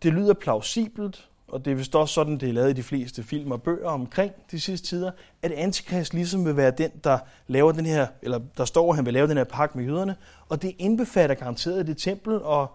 det 0.02 0.12
lyder 0.12 0.34
plausibelt, 0.34 1.28
og 1.48 1.64
det 1.64 1.70
er 1.70 1.74
vist 1.74 1.94
også 1.94 2.14
sådan, 2.14 2.38
det 2.38 2.48
er 2.48 2.52
lavet 2.52 2.70
i 2.70 2.72
de 2.72 2.82
fleste 2.82 3.22
film 3.22 3.50
og 3.50 3.62
bøger 3.62 3.88
omkring 3.88 4.32
de 4.50 4.60
sidste 4.60 4.86
tider, 4.86 5.10
at 5.42 5.52
Antikrist 5.52 6.14
ligesom 6.14 6.46
vil 6.46 6.56
være 6.56 6.70
den, 6.70 6.90
der 7.04 7.18
laver 7.46 7.72
den 7.72 7.86
her, 7.86 8.06
eller 8.22 8.40
der 8.56 8.64
står, 8.64 8.90
at 8.90 8.96
han 8.96 9.04
vil 9.04 9.14
lave 9.14 9.28
den 9.28 9.36
her 9.36 9.44
pagt 9.44 9.74
med 9.74 9.84
jøderne, 9.84 10.16
og 10.48 10.62
det 10.62 10.74
indbefatter 10.78 11.34
garanteret 11.34 11.86
det 11.86 11.96
tempel, 11.96 12.42
og 12.42 12.70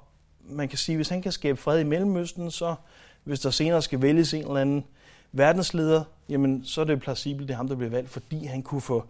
man 0.49 0.67
kan 0.67 0.77
sige, 0.77 0.95
hvis 0.95 1.09
han 1.09 1.21
kan 1.21 1.31
skabe 1.31 1.57
fred 1.57 1.79
i 1.79 1.83
Mellemøsten, 1.83 2.51
så 2.51 2.75
hvis 3.23 3.39
der 3.39 3.49
senere 3.49 3.81
skal 3.81 4.01
vælges 4.01 4.33
en 4.33 4.41
eller 4.41 4.55
anden 4.55 4.83
verdensleder, 5.31 6.03
jamen 6.29 6.65
så 6.65 6.81
er 6.81 6.85
det 6.85 7.01
plausibelt, 7.01 7.47
det 7.47 7.53
er 7.53 7.57
ham, 7.57 7.67
der 7.67 7.75
bliver 7.75 7.91
valgt, 7.91 8.09
fordi 8.09 8.45
han 8.45 8.61
kunne 8.61 8.81
få 8.81 9.03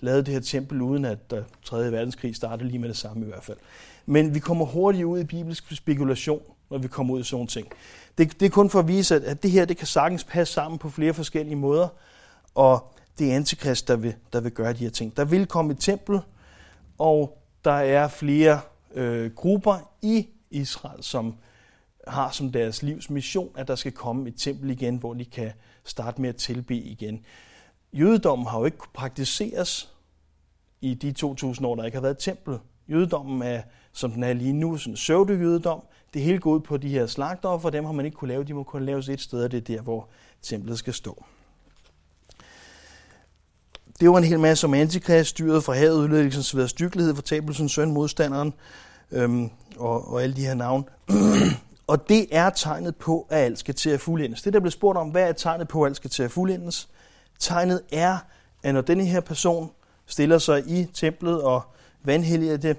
lavet 0.00 0.26
det 0.26 0.34
her 0.34 0.40
tempel, 0.40 0.82
uden 0.82 1.04
at 1.04 1.18
øh, 1.32 1.38
der 1.38 1.44
3. 1.64 1.92
verdenskrig 1.92 2.36
startede 2.36 2.68
lige 2.68 2.78
med 2.78 2.88
det 2.88 2.96
samme 2.96 3.24
i 3.24 3.28
hvert 3.28 3.44
fald. 3.44 3.56
Men 4.06 4.34
vi 4.34 4.38
kommer 4.38 4.64
hurtigt 4.64 5.04
ud 5.04 5.20
i 5.20 5.24
bibelsk 5.24 5.76
spekulation, 5.76 6.42
når 6.70 6.78
vi 6.78 6.88
kommer 6.88 7.14
ud 7.14 7.20
i 7.20 7.24
sådan 7.24 7.36
nogle 7.36 7.48
ting. 7.48 7.68
Det, 8.18 8.40
det 8.40 8.46
er 8.46 8.50
kun 8.50 8.70
for 8.70 8.78
at 8.78 8.88
vise, 8.88 9.14
at, 9.14 9.22
at 9.22 9.42
det 9.42 9.50
her 9.50 9.64
det 9.64 9.76
kan 9.76 9.86
sagtens 9.86 10.24
passe 10.24 10.54
sammen 10.54 10.78
på 10.78 10.90
flere 10.90 11.14
forskellige 11.14 11.56
måder, 11.56 11.88
og 12.54 12.92
det 13.18 13.32
er 13.32 13.36
antikrist, 13.36 13.88
der 13.88 13.96
vil, 13.96 14.14
der 14.32 14.40
vil 14.40 14.52
gøre 14.52 14.72
de 14.72 14.78
her 14.78 14.90
ting. 14.90 15.16
Der 15.16 15.24
vil 15.24 15.46
komme 15.46 15.72
et 15.72 15.78
tempel, 15.80 16.20
og 16.98 17.38
der 17.64 17.72
er 17.72 18.08
flere 18.08 18.60
øh, 18.94 19.30
grupper 19.30 19.92
i 20.02 20.28
Israel, 20.50 21.02
som 21.02 21.34
har 22.06 22.30
som 22.30 22.52
deres 22.52 22.82
livs 22.82 23.10
mission, 23.10 23.50
at 23.56 23.68
der 23.68 23.74
skal 23.74 23.92
komme 23.92 24.28
et 24.28 24.34
tempel 24.36 24.70
igen, 24.70 24.96
hvor 24.96 25.14
de 25.14 25.24
kan 25.24 25.52
starte 25.84 26.20
med 26.20 26.28
at 26.28 26.36
tilbe 26.36 26.76
igen. 26.76 27.24
Jødedommen 27.92 28.46
har 28.46 28.58
jo 28.58 28.64
ikke 28.64 28.78
praktiseres 28.94 29.92
i 30.80 30.94
de 30.94 31.12
2000 31.12 31.66
år, 31.66 31.74
der 31.74 31.84
ikke 31.84 31.96
har 31.96 32.02
været 32.02 32.14
et 32.14 32.18
tempel. 32.18 32.58
Jødedommen 32.88 33.42
er, 33.42 33.62
som 33.96 34.10
den 34.10 34.22
er 34.22 34.32
lige 34.32 34.52
nu, 34.52 34.76
sådan 34.76 35.26
en. 35.26 35.62
Det 36.14 36.22
hele 36.22 36.38
går 36.38 36.50
ud 36.50 36.60
på 36.60 36.76
de 36.76 36.88
her 36.88 37.06
slagter, 37.06 37.58
for 37.58 37.70
dem 37.70 37.84
har 37.84 37.92
man 37.92 38.04
ikke 38.04 38.16
kunne 38.16 38.28
lave. 38.28 38.44
De 38.44 38.54
må 38.54 38.62
kun 38.62 38.86
laves 38.86 39.08
et 39.08 39.20
sted, 39.20 39.44
og 39.44 39.52
det 39.52 39.56
er 39.56 39.76
der, 39.76 39.82
hvor 39.82 40.08
templet 40.42 40.78
skal 40.78 40.94
stå. 40.94 41.24
Det 44.00 44.10
var 44.10 44.18
en 44.18 44.24
hel 44.24 44.40
masse 44.40 44.66
om 44.66 44.74
antikrist, 44.74 45.30
styret 45.30 45.64
fra 45.64 45.74
havet, 45.74 45.96
udlæggelsens 45.96 46.34
ligesom 46.34 46.58
ved 46.58 46.68
styggelighed, 46.68 47.14
fortabelsen, 47.14 47.68
søn, 47.68 47.92
modstanderen 47.92 48.54
øhm, 49.10 49.50
og, 49.78 50.12
og 50.12 50.22
alle 50.22 50.36
de 50.36 50.46
her 50.46 50.54
navne. 50.54 50.84
og 51.86 52.08
det 52.08 52.26
er 52.30 52.50
tegnet 52.50 52.96
på, 52.96 53.26
at 53.30 53.38
alt 53.38 53.58
skal 53.58 53.74
til 53.74 53.90
at 53.90 54.00
fuldendes. 54.00 54.42
Det, 54.42 54.52
der 54.52 54.60
blev 54.60 54.70
spurgt 54.70 54.98
om, 54.98 55.08
hvad 55.08 55.28
er 55.28 55.32
tegnet 55.32 55.68
på, 55.68 55.82
at 55.82 55.88
alt 55.90 55.96
skal 55.96 56.10
til 56.10 56.22
at 56.22 56.30
fuldendes? 56.30 56.88
Tegnet 57.38 57.82
er, 57.92 58.18
at 58.62 58.74
når 58.74 58.80
denne 58.80 59.04
her 59.04 59.20
person 59.20 59.70
stiller 60.06 60.38
sig 60.38 60.62
i 60.66 60.84
templet 60.94 61.42
og 61.42 61.62
vandhelliger 62.04 62.56
det, 62.56 62.76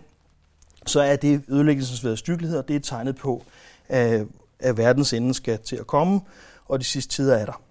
så 0.89 1.01
er 1.01 1.15
det 1.15 1.43
ødelæggelsens 1.47 2.03
ved 2.03 2.57
og 2.57 2.67
det 2.67 2.75
er 2.75 2.79
tegnet 2.79 3.15
på, 3.15 3.43
at, 3.87 4.27
at 4.59 4.77
verdens 4.77 5.13
ende 5.13 5.33
skal 5.33 5.59
til 5.59 5.75
at 5.75 5.87
komme, 5.87 6.21
og 6.65 6.79
de 6.79 6.85
sidste 6.85 7.15
tider 7.15 7.35
er 7.35 7.45
der. 7.45 7.61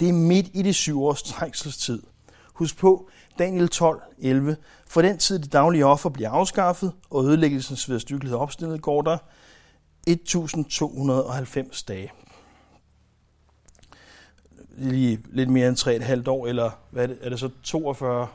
Det 0.00 0.08
er 0.08 0.12
midt 0.12 0.46
i 0.52 0.62
de 0.62 0.72
syv 0.72 1.02
års 1.02 1.22
trængselstid. 1.22 2.02
Husk 2.54 2.78
på, 2.78 3.08
Daniel 3.38 3.68
12, 3.68 4.02
11. 4.18 4.56
For 4.86 5.02
den 5.02 5.18
tid 5.18 5.38
det 5.38 5.52
daglige 5.52 5.86
offer 5.86 6.10
bliver 6.10 6.30
afskaffet, 6.30 6.92
og 7.10 7.24
ødelæggelsens 7.24 7.90
ved 7.90 8.00
styrkelighed 8.00 8.38
opstillet, 8.38 8.82
går 8.82 9.02
der 9.02 9.18
1290 10.06 11.82
dage. 11.82 12.12
Lige 14.76 15.20
lidt 15.24 15.50
mere 15.50 15.68
end 15.68 15.76
3,5 16.24 16.30
år, 16.30 16.46
eller 16.46 16.70
hvad 16.90 17.02
er 17.02 17.06
det, 17.06 17.18
er 17.20 17.28
det 17.28 17.40
så 17.40 17.50
42, 17.62 18.28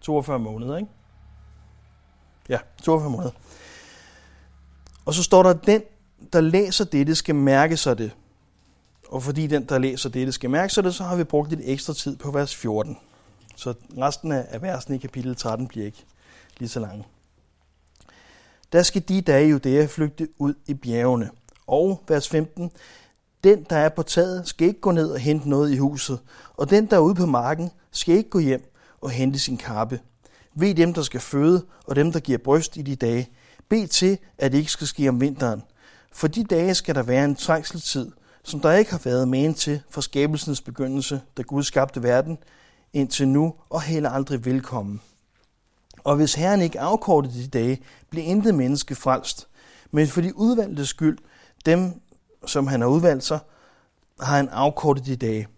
42 0.00 0.38
måneder, 0.38 0.76
ikke? 0.76 0.90
Ja, 2.48 2.58
42 2.82 3.10
måneder. 3.10 3.30
Og 5.04 5.14
så 5.14 5.22
står 5.22 5.42
der, 5.42 5.50
at 5.50 5.66
den, 5.66 5.82
der 6.32 6.40
læser 6.40 6.84
dette, 6.84 7.14
skal 7.14 7.34
mærke 7.34 7.76
sig 7.76 7.98
det. 7.98 8.10
Og 9.08 9.22
fordi 9.22 9.46
den, 9.46 9.64
der 9.64 9.78
læser 9.78 10.08
dette, 10.08 10.32
skal 10.32 10.50
mærke 10.50 10.72
sig 10.72 10.84
det, 10.84 10.94
så 10.94 11.04
har 11.04 11.16
vi 11.16 11.24
brugt 11.24 11.50
lidt 11.50 11.60
ekstra 11.64 11.94
tid 11.94 12.16
på 12.16 12.30
vers 12.30 12.54
14. 12.56 12.98
Så 13.56 13.74
resten 13.98 14.32
af 14.32 14.62
versen 14.62 14.94
i 14.94 14.98
kapitel 14.98 15.36
13 15.36 15.68
bliver 15.68 15.86
ikke 15.86 16.04
lige 16.58 16.68
så 16.68 16.80
lange. 16.80 17.04
Der 18.72 18.82
skal 18.82 19.02
de 19.08 19.20
dage 19.20 19.48
Judæa 19.48 19.86
flygte 19.86 20.28
ud 20.38 20.54
i 20.66 20.74
bjergene. 20.74 21.30
Og 21.66 22.02
vers 22.08 22.28
15. 22.28 22.70
Den, 23.44 23.66
der 23.70 23.76
er 23.76 23.88
på 23.88 24.02
taget, 24.02 24.48
skal 24.48 24.68
ikke 24.68 24.80
gå 24.80 24.90
ned 24.90 25.10
og 25.10 25.18
hente 25.18 25.48
noget 25.48 25.72
i 25.72 25.76
huset, 25.76 26.20
og 26.56 26.70
den, 26.70 26.86
der 26.86 26.96
er 26.96 27.00
ude 27.00 27.14
på 27.14 27.26
marken, 27.26 27.70
skal 27.90 28.14
ikke 28.14 28.30
gå 28.30 28.38
hjem 28.38 28.72
og 29.00 29.10
hente 29.10 29.38
sin 29.38 29.56
kappe. 29.56 30.00
Ved 30.54 30.74
dem, 30.74 30.94
der 30.94 31.02
skal 31.02 31.20
føde, 31.20 31.64
og 31.86 31.96
dem, 31.96 32.12
der 32.12 32.20
giver 32.20 32.38
bryst 32.38 32.76
i 32.76 32.82
de 32.82 32.96
dage. 32.96 33.28
Bed 33.68 33.86
til, 33.86 34.18
at 34.38 34.52
det 34.52 34.58
ikke 34.58 34.70
skal 34.70 34.86
ske 34.86 35.08
om 35.08 35.20
vinteren. 35.20 35.62
For 36.12 36.28
de 36.28 36.44
dage 36.44 36.74
skal 36.74 36.94
der 36.94 37.02
være 37.02 37.24
en 37.24 37.36
trængseltid, 37.36 38.10
som 38.44 38.60
der 38.60 38.72
ikke 38.72 38.90
har 38.90 39.00
været 39.04 39.28
men 39.28 39.54
til 39.54 39.82
fra 39.90 40.02
skabelsens 40.02 40.60
begyndelse, 40.60 41.20
da 41.36 41.42
Gud 41.42 41.62
skabte 41.62 42.02
verden, 42.02 42.38
indtil 42.92 43.28
nu 43.28 43.54
og 43.70 43.82
heller 43.82 44.10
aldrig 44.10 44.44
velkommen. 44.44 45.00
Og 46.04 46.16
hvis 46.16 46.34
Herren 46.34 46.60
ikke 46.60 46.80
afkortede 46.80 47.42
de 47.42 47.48
dage, 47.48 47.82
blev 48.10 48.24
intet 48.26 48.54
menneske 48.54 48.94
frelst. 48.94 49.48
Men 49.90 50.06
for 50.06 50.20
de 50.20 50.36
udvalgte 50.36 50.86
skyld, 50.86 51.18
dem 51.66 52.00
som 52.46 52.66
han 52.66 52.80
har 52.80 52.88
udvalgt 52.88 53.24
sig, 53.24 53.38
har 54.20 54.36
han 54.36 54.48
afkortet 54.48 55.06
de 55.06 55.16
dage. 55.16 55.48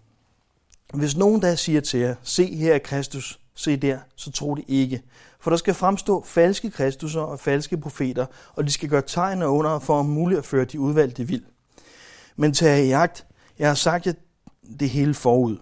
Hvis 0.94 1.16
nogen 1.16 1.42
der 1.42 1.54
siger 1.54 1.80
til 1.80 2.00
jer, 2.00 2.14
se 2.22 2.54
her 2.54 2.74
er 2.74 2.78
Kristus, 2.78 3.40
se 3.56 3.76
der, 3.76 3.98
så 4.16 4.32
tro 4.32 4.54
det 4.54 4.64
ikke. 4.68 5.02
For 5.40 5.50
der 5.50 5.56
skal 5.56 5.74
fremstå 5.74 6.24
falske 6.26 6.70
kristusser 6.70 7.20
og 7.20 7.40
falske 7.40 7.76
profeter, 7.76 8.26
og 8.54 8.64
de 8.64 8.72
skal 8.72 8.88
gøre 8.88 9.02
tegn 9.02 9.42
og 9.42 9.54
under 9.54 9.78
for 9.78 10.00
at 10.00 10.06
muligt 10.06 10.38
at 10.38 10.44
føre 10.44 10.64
de 10.64 10.80
udvalgte 10.80 11.28
vild. 11.28 11.44
Men 12.36 12.52
tag 12.52 12.84
i 12.84 12.88
jagt, 12.88 13.26
jeg 13.58 13.68
har 13.68 13.74
sagt 13.74 14.06
jer 14.06 14.12
det 14.80 14.90
hele 14.90 15.14
forud. 15.14 15.56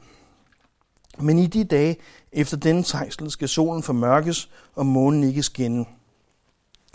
Men 1.18 1.38
i 1.38 1.46
de 1.46 1.64
dage 1.64 1.96
efter 2.32 2.56
denne 2.56 2.82
trængsel 2.82 3.30
skal 3.30 3.48
solen 3.48 3.82
formørkes, 3.82 4.50
og 4.74 4.86
månen 4.86 5.24
ikke 5.24 5.42
skinne. 5.42 5.84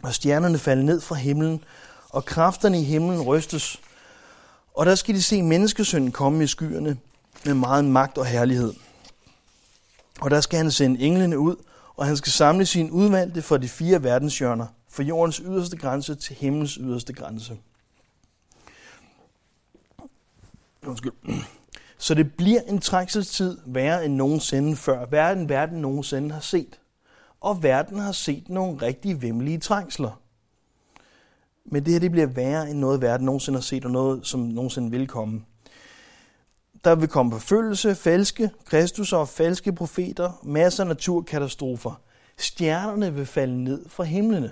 Og 0.03 0.13
stjernerne 0.13 0.57
falde 0.57 0.85
ned 0.85 1.01
fra 1.01 1.15
himlen, 1.15 1.63
og 2.09 2.25
kræfterne 2.25 2.81
i 2.81 2.83
himlen 2.83 3.21
rystes. 3.21 3.81
Og 4.73 4.85
der 4.85 4.95
skal 4.95 5.15
de 5.15 5.23
se 5.23 5.41
menneskesønnen 5.41 6.11
komme 6.11 6.43
i 6.43 6.47
skyerne 6.47 6.97
med 7.45 7.53
meget 7.53 7.85
magt 7.85 8.17
og 8.17 8.25
herlighed. 8.25 8.73
Og 10.21 10.31
der 10.31 10.41
skal 10.41 10.57
han 10.57 10.71
sende 10.71 10.99
englene 10.99 11.39
ud, 11.39 11.55
og 11.95 12.05
han 12.05 12.17
skal 12.17 12.31
samle 12.31 12.65
sine 12.65 12.91
udvalgte 12.91 13.41
fra 13.41 13.57
de 13.57 13.67
fire 13.67 14.03
verdenshjørner, 14.03 14.67
fra 14.89 15.03
jordens 15.03 15.37
yderste 15.37 15.77
grænse 15.77 16.15
til 16.15 16.35
himlens 16.35 16.73
yderste 16.73 17.13
grænse. 17.13 17.57
Undskyld. 20.85 21.11
Så 21.97 22.13
det 22.13 22.33
bliver 22.33 22.61
en 22.61 22.79
trængselstid 22.79 23.57
værre 23.65 24.05
end 24.05 24.13
nogensinde 24.13 24.75
før. 24.75 25.05
Verden, 25.05 25.49
verden 25.49 25.81
nogensinde 25.81 26.31
har 26.31 26.41
set. 26.41 26.79
Og 27.41 27.63
verden 27.63 27.99
har 27.99 28.11
set 28.11 28.49
nogle 28.49 28.81
rigtig 28.81 29.21
vemmelige 29.21 29.57
trængsler. 29.57 30.21
Men 31.65 31.85
det 31.85 31.93
her 31.93 31.99
det 31.99 32.11
bliver 32.11 32.27
værre 32.27 32.69
end 32.69 32.79
noget, 32.79 33.01
verden 33.01 33.25
nogensinde 33.25 33.57
har 33.57 33.63
set, 33.63 33.85
og 33.85 33.91
noget, 33.91 34.27
som 34.27 34.39
nogensinde 34.39 34.91
vil 34.91 35.07
komme. 35.07 35.41
Der 36.87 36.95
vil 36.95 37.07
komme 37.07 37.31
forfølgelse, 37.31 37.95
falske 37.95 38.49
kristus 38.65 39.13
og 39.13 39.27
falske 39.27 39.73
profeter, 39.73 40.41
masser 40.43 40.83
af 40.83 40.87
naturkatastrofer. 40.87 42.01
Stjernerne 42.37 43.13
vil 43.13 43.25
falde 43.25 43.63
ned 43.63 43.89
fra 43.89 44.03
himlene. 44.03 44.51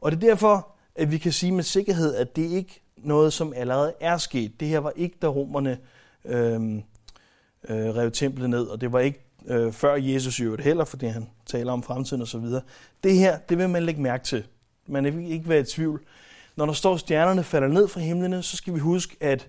Og 0.00 0.12
det 0.12 0.24
er 0.24 0.28
derfor, 0.28 0.68
at 0.94 1.10
vi 1.10 1.18
kan 1.18 1.32
sige 1.32 1.52
med 1.52 1.62
sikkerhed, 1.62 2.14
at 2.14 2.36
det 2.36 2.50
ikke 2.50 2.82
er 2.96 3.00
noget, 3.08 3.32
som 3.32 3.52
allerede 3.56 3.92
er 4.00 4.16
sket. 4.18 4.60
Det 4.60 4.68
her 4.68 4.78
var 4.78 4.92
ikke, 4.96 5.16
da 5.22 5.26
romerne 5.26 5.78
øh, 6.24 6.74
øh, 7.68 7.96
rev 7.96 8.10
templet 8.10 8.50
ned, 8.50 8.66
og 8.66 8.80
det 8.80 8.92
var 8.92 9.00
ikke 9.00 9.24
øh, 9.46 9.72
før 9.72 9.94
Jesus 9.94 10.38
i 10.38 10.42
øvrigt 10.42 10.62
heller, 10.62 10.84
fordi 10.84 11.06
han 11.06 11.28
taler 11.46 11.72
om 11.72 11.82
fremtiden 11.82 12.22
og 12.22 12.28
så 12.28 12.38
videre. 12.38 12.62
Det 13.02 13.18
her, 13.18 13.38
det 13.38 13.58
vil 13.58 13.68
man 13.68 13.82
lægge 13.82 14.02
mærke 14.02 14.24
til. 14.24 14.44
Man 14.86 15.04
vil 15.04 15.32
ikke 15.32 15.48
være 15.48 15.60
i 15.60 15.64
tvivl. 15.64 16.02
Når 16.56 16.66
der 16.66 16.72
står, 16.72 16.94
at 16.94 17.00
stjernerne 17.00 17.44
falder 17.44 17.68
ned 17.68 17.88
fra 17.88 18.00
himlene, 18.00 18.42
så 18.42 18.56
skal 18.56 18.74
vi 18.74 18.78
huske, 18.78 19.16
at 19.20 19.48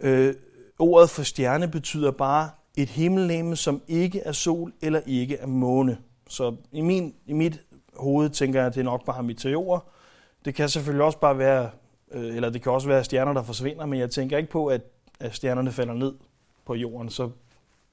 øh, 0.00 0.34
ordet 0.78 1.10
for 1.10 1.22
stjerne 1.22 1.68
betyder 1.68 2.10
bare 2.10 2.50
et 2.76 2.88
himmellegeme, 2.88 3.56
som 3.56 3.82
ikke 3.88 4.20
er 4.20 4.32
sol 4.32 4.72
eller 4.82 5.00
ikke 5.06 5.36
er 5.36 5.46
måne. 5.46 5.98
Så 6.28 6.56
i, 6.72 6.80
min, 6.80 7.14
i 7.26 7.32
mit 7.32 7.60
hoved 7.96 8.30
tænker 8.30 8.60
jeg, 8.60 8.66
at 8.66 8.74
det 8.74 8.84
nok 8.84 9.04
bare 9.04 9.22
meteorer. 9.22 9.80
Det 10.44 10.54
kan 10.54 10.68
selvfølgelig 10.68 11.04
også 11.04 11.18
bare 11.18 11.38
være, 11.38 11.70
øh, 12.12 12.36
eller 12.36 12.50
det 12.50 12.62
kan 12.62 12.72
også 12.72 12.88
være 12.88 13.04
stjerner, 13.04 13.32
der 13.32 13.42
forsvinder, 13.42 13.86
men 13.86 13.98
jeg 13.98 14.10
tænker 14.10 14.38
ikke 14.38 14.50
på, 14.50 14.66
at 14.66 14.80
at 15.20 15.34
stjernerne 15.34 15.72
falder 15.72 15.94
ned 15.94 16.14
på 16.64 16.74
jorden, 16.74 17.10
så 17.10 17.30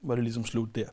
var 0.02 0.14
det 0.14 0.24
ligesom 0.24 0.44
slut 0.44 0.74
der. 0.74 0.86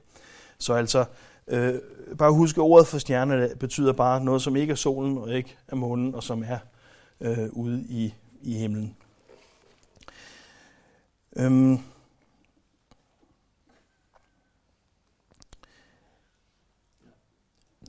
Så 0.60 0.74
altså, 0.74 1.06
øh, 1.48 1.74
bare 2.18 2.32
husk, 2.32 2.58
at 2.58 2.62
ordet 2.62 2.88
for 2.88 2.98
stjerne 2.98 3.50
betyder 3.60 3.94
bare 3.94 4.24
noget, 4.24 4.42
som 4.42 4.56
ikke 4.56 4.72
er 4.72 4.76
solen 4.76 5.18
og 5.18 5.34
ikke 5.34 5.58
er 5.68 5.76
månen, 5.76 6.16
og 6.16 6.24
som 6.24 6.44
er 6.48 6.58
øh, 7.22 7.50
ude 7.52 7.86
i, 7.90 8.14
i 8.42 8.54
himlen. 8.54 8.96
Øhm. 11.36 11.80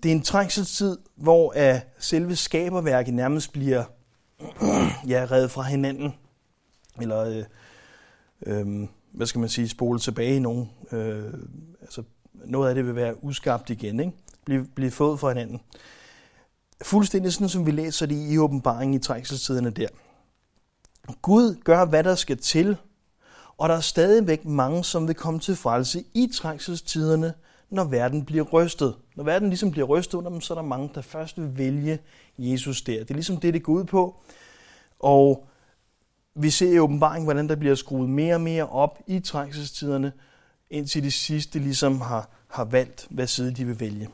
Det 0.03 0.09
er 0.09 0.15
en 0.15 0.23
trængselstid, 0.23 0.99
hvor 1.17 1.53
at 1.57 1.87
selve 1.99 2.37
skaberværket 2.37 3.15
nærmest 3.15 3.53
bliver 3.53 3.85
ja, 5.13 5.27
reddet 5.31 5.51
fra 5.51 5.63
hinanden. 5.63 6.15
Eller 7.01 7.21
øh, 7.21 7.45
øh, 8.47 8.89
hvad 9.13 9.27
skal 9.27 9.39
man 9.39 9.49
sige, 9.49 9.69
spole 9.69 9.99
tilbage 9.99 10.37
i 10.37 10.39
nogen. 10.39 10.71
Øh, 10.93 11.33
altså, 11.81 12.03
noget 12.45 12.69
af 12.69 12.75
det 12.75 12.87
vil 12.87 12.95
være 12.95 13.25
uskabt 13.25 13.71
igen, 13.71 14.01
ikke? 14.01 14.13
Blive, 14.45 14.67
blive 14.75 14.91
fået 14.91 15.21
fra 15.21 15.29
hinanden. 15.29 15.61
Fuldstændig 16.83 17.33
sådan, 17.33 17.49
som 17.49 17.67
vi 17.67 17.71
læser 17.71 18.07
det 18.07 18.33
i 18.33 18.39
åbenbaringen 18.39 18.95
i 18.95 19.03
trængselstiderne 19.03 19.71
der. 19.71 19.89
Gud 21.23 21.55
gør, 21.65 21.85
hvad 21.85 22.05
der 22.05 22.15
skal 22.15 22.37
til, 22.37 22.77
og 23.61 23.69
der 23.69 23.75
er 23.75 23.81
stadigvæk 23.81 24.45
mange, 24.45 24.85
som 24.85 25.09
vil 25.09 25.15
komme 25.15 25.41
til 25.41 25.57
frelse 25.57 26.05
i 26.15 26.31
trængselstiderne, 26.35 27.35
når 27.71 27.85
verden 27.85 28.25
bliver 28.25 28.45
rystet. 28.45 28.95
Når 29.17 29.25
verden 29.25 29.49
ligesom 29.49 29.71
bliver 29.71 29.87
rystet 29.87 30.19
under 30.19 30.31
dem, 30.31 30.41
så 30.41 30.55
er 30.55 30.59
der 30.59 30.63
mange, 30.63 30.91
der 30.95 31.01
først 31.01 31.41
vil 31.41 31.59
vælge 31.59 31.99
Jesus 32.39 32.83
der. 32.83 32.99
Det 32.99 33.11
er 33.11 33.15
ligesom 33.15 33.37
det, 33.37 33.55
det 33.55 33.63
går 33.63 33.73
ud 33.73 33.85
på. 33.85 34.17
Og 34.99 35.47
vi 36.35 36.51
ser 36.51 36.73
i 36.73 36.79
åbenbaringen, 36.79 37.27
hvordan 37.27 37.49
der 37.49 37.57
bliver 37.57 37.75
skruet 37.75 38.09
mere 38.09 38.35
og 38.35 38.41
mere 38.41 38.69
op 38.69 38.99
i 39.07 39.21
trængselstiderne, 39.21 40.13
indtil 40.71 41.03
de 41.03 41.11
sidste 41.11 41.59
ligesom 41.59 42.01
har, 42.01 42.29
har 42.49 42.65
valgt, 42.65 43.07
hvad 43.11 43.27
side 43.27 43.55
de 43.55 43.65
vil 43.65 43.81
vælge. 43.81 44.09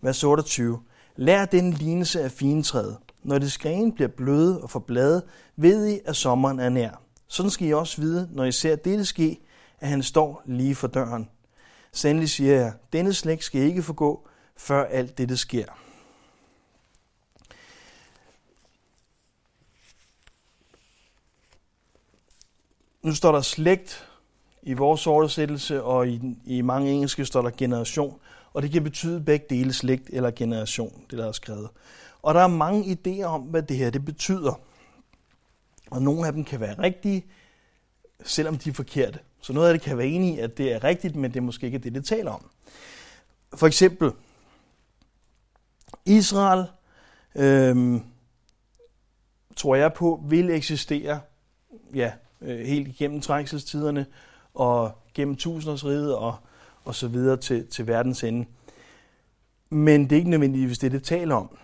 Vers 0.00 0.24
28. 0.24 0.80
Lær 1.16 1.44
den 1.44 1.72
lignelse 1.72 2.22
af 2.22 2.30
fintræet. 2.30 2.96
Når 3.22 3.38
det 3.38 3.52
skræn 3.52 3.92
bliver 3.92 4.08
bløde 4.08 4.62
og 4.62 4.70
får 4.70 4.80
blade, 4.80 5.22
ved 5.56 5.86
I, 5.88 6.00
at 6.04 6.16
sommeren 6.16 6.60
er 6.60 6.68
nær. 6.68 7.07
Sådan 7.28 7.50
skal 7.50 7.68
I 7.68 7.72
også 7.72 8.00
vide, 8.00 8.28
når 8.32 8.44
I 8.44 8.52
ser 8.52 8.76
dette 8.76 9.04
ske, 9.04 9.40
at 9.80 9.88
han 9.88 10.02
står 10.02 10.42
lige 10.46 10.74
for 10.74 10.88
døren. 10.88 11.28
Sandelig 11.92 12.30
siger 12.30 12.54
jeg, 12.54 12.72
denne 12.92 13.14
slægt 13.14 13.44
skal 13.44 13.60
ikke 13.60 13.82
forgå, 13.82 14.28
før 14.56 14.84
alt 14.84 15.18
dette 15.18 15.36
sker. 15.36 15.64
Nu 23.02 23.14
står 23.14 23.32
der 23.32 23.40
slægt 23.40 24.08
i 24.62 24.72
vores 24.72 25.06
oversættelse, 25.06 25.82
og 25.82 26.08
i, 26.08 26.20
i 26.44 26.60
mange 26.60 26.90
engelske 26.90 27.24
står 27.24 27.42
der 27.42 27.50
generation, 27.50 28.20
og 28.52 28.62
det 28.62 28.70
kan 28.70 28.84
betyde 28.84 29.20
begge 29.20 29.46
dele 29.50 29.72
slægt 29.72 30.10
eller 30.12 30.30
generation, 30.30 31.04
det 31.10 31.18
der 31.18 31.28
er 31.28 31.32
skrevet. 31.32 31.68
Og 32.22 32.34
der 32.34 32.40
er 32.40 32.46
mange 32.46 32.98
idéer 32.98 33.24
om, 33.24 33.40
hvad 33.40 33.62
det 33.62 33.76
her 33.76 33.90
det 33.90 34.04
betyder. 34.04 34.60
Og 35.90 36.02
nogle 36.02 36.26
af 36.26 36.32
dem 36.32 36.44
kan 36.44 36.60
være 36.60 36.82
rigtige, 36.82 37.26
selvom 38.24 38.58
de 38.58 38.70
er 38.70 38.74
forkerte. 38.74 39.18
Så 39.40 39.52
noget 39.52 39.68
af 39.68 39.74
det 39.74 39.82
kan 39.82 39.98
være 39.98 40.06
enige 40.06 40.36
i, 40.36 40.38
at 40.38 40.58
det 40.58 40.72
er 40.72 40.84
rigtigt, 40.84 41.16
men 41.16 41.30
det 41.30 41.36
er 41.36 41.42
måske 41.42 41.66
ikke 41.66 41.78
det, 41.78 41.94
det 41.94 42.04
taler 42.04 42.30
om. 42.30 42.50
For 43.54 43.66
eksempel, 43.66 44.12
Israel, 46.04 46.66
øhm, 47.34 48.02
tror 49.56 49.74
jeg 49.74 49.92
på, 49.92 50.24
vil 50.28 50.50
eksistere 50.50 51.20
ja, 51.94 52.12
øh, 52.40 52.58
helt 52.66 52.88
igennem 52.88 53.20
trængselstiderne 53.20 54.06
og 54.54 54.92
gennem 55.14 55.36
tusindårsriget 55.36 56.14
og, 56.14 56.36
og 56.84 56.94
så 56.94 57.08
videre 57.08 57.36
til, 57.36 57.66
til 57.66 57.86
verdens 57.86 58.24
ende. 58.24 58.46
Men 59.70 60.04
det 60.04 60.12
er 60.12 60.16
ikke 60.16 60.30
nødvendigvis 60.30 60.78
det, 60.78 60.92
det 60.92 61.02
taler 61.02 61.34
om. 61.34 61.58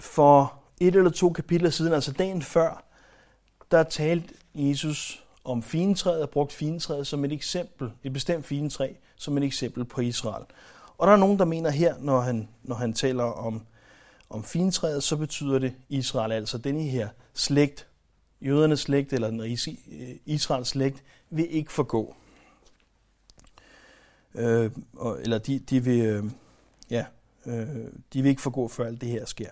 For 0.00 0.63
et 0.80 0.96
eller 0.96 1.10
to 1.10 1.30
kapitler 1.30 1.70
siden, 1.70 1.92
altså 1.92 2.12
dagen 2.12 2.42
før, 2.42 2.84
der 3.70 3.82
talte 3.82 4.34
Jesus 4.54 5.24
om 5.44 5.62
fintræet 5.62 6.22
og 6.22 6.30
brugt 6.30 6.52
fintræet 6.52 7.06
som 7.06 7.24
et 7.24 7.32
eksempel, 7.32 7.90
et 8.02 8.12
bestemt 8.12 8.46
fintræ, 8.46 8.92
som 9.16 9.38
et 9.38 9.44
eksempel 9.44 9.84
på 9.84 10.00
Israel. 10.00 10.44
Og 10.98 11.06
der 11.06 11.12
er 11.12 11.16
nogen, 11.16 11.38
der 11.38 11.44
mener 11.44 11.70
her, 11.70 11.94
når 11.98 12.20
han, 12.20 12.48
når 12.62 12.76
han 12.76 12.92
taler 12.92 13.24
om, 13.24 13.62
om 14.30 14.44
fintræet, 14.44 15.02
så 15.02 15.16
betyder 15.16 15.58
det 15.58 15.74
Israel, 15.88 16.32
altså 16.32 16.58
denne 16.58 16.82
her 16.82 17.08
slægt, 17.34 17.86
jødernes 18.40 18.80
slægt, 18.80 19.12
eller 19.12 19.30
den 19.30 19.40
øh, 19.40 19.58
Israels 20.26 20.68
slægt, 20.68 21.02
vil 21.30 21.54
ikke 21.54 21.72
forgå. 21.72 22.14
Øh, 24.34 24.70
eller 25.20 25.38
de, 25.38 25.58
de 25.58 25.84
vil, 25.84 26.00
øh, 26.00 26.24
ja, 26.90 27.04
øh, 27.46 27.66
de 28.12 28.22
vil 28.22 28.26
ikke 28.26 28.42
forgå, 28.42 28.68
før 28.68 28.86
alt 28.86 29.00
det 29.00 29.08
her 29.08 29.24
sker. 29.24 29.50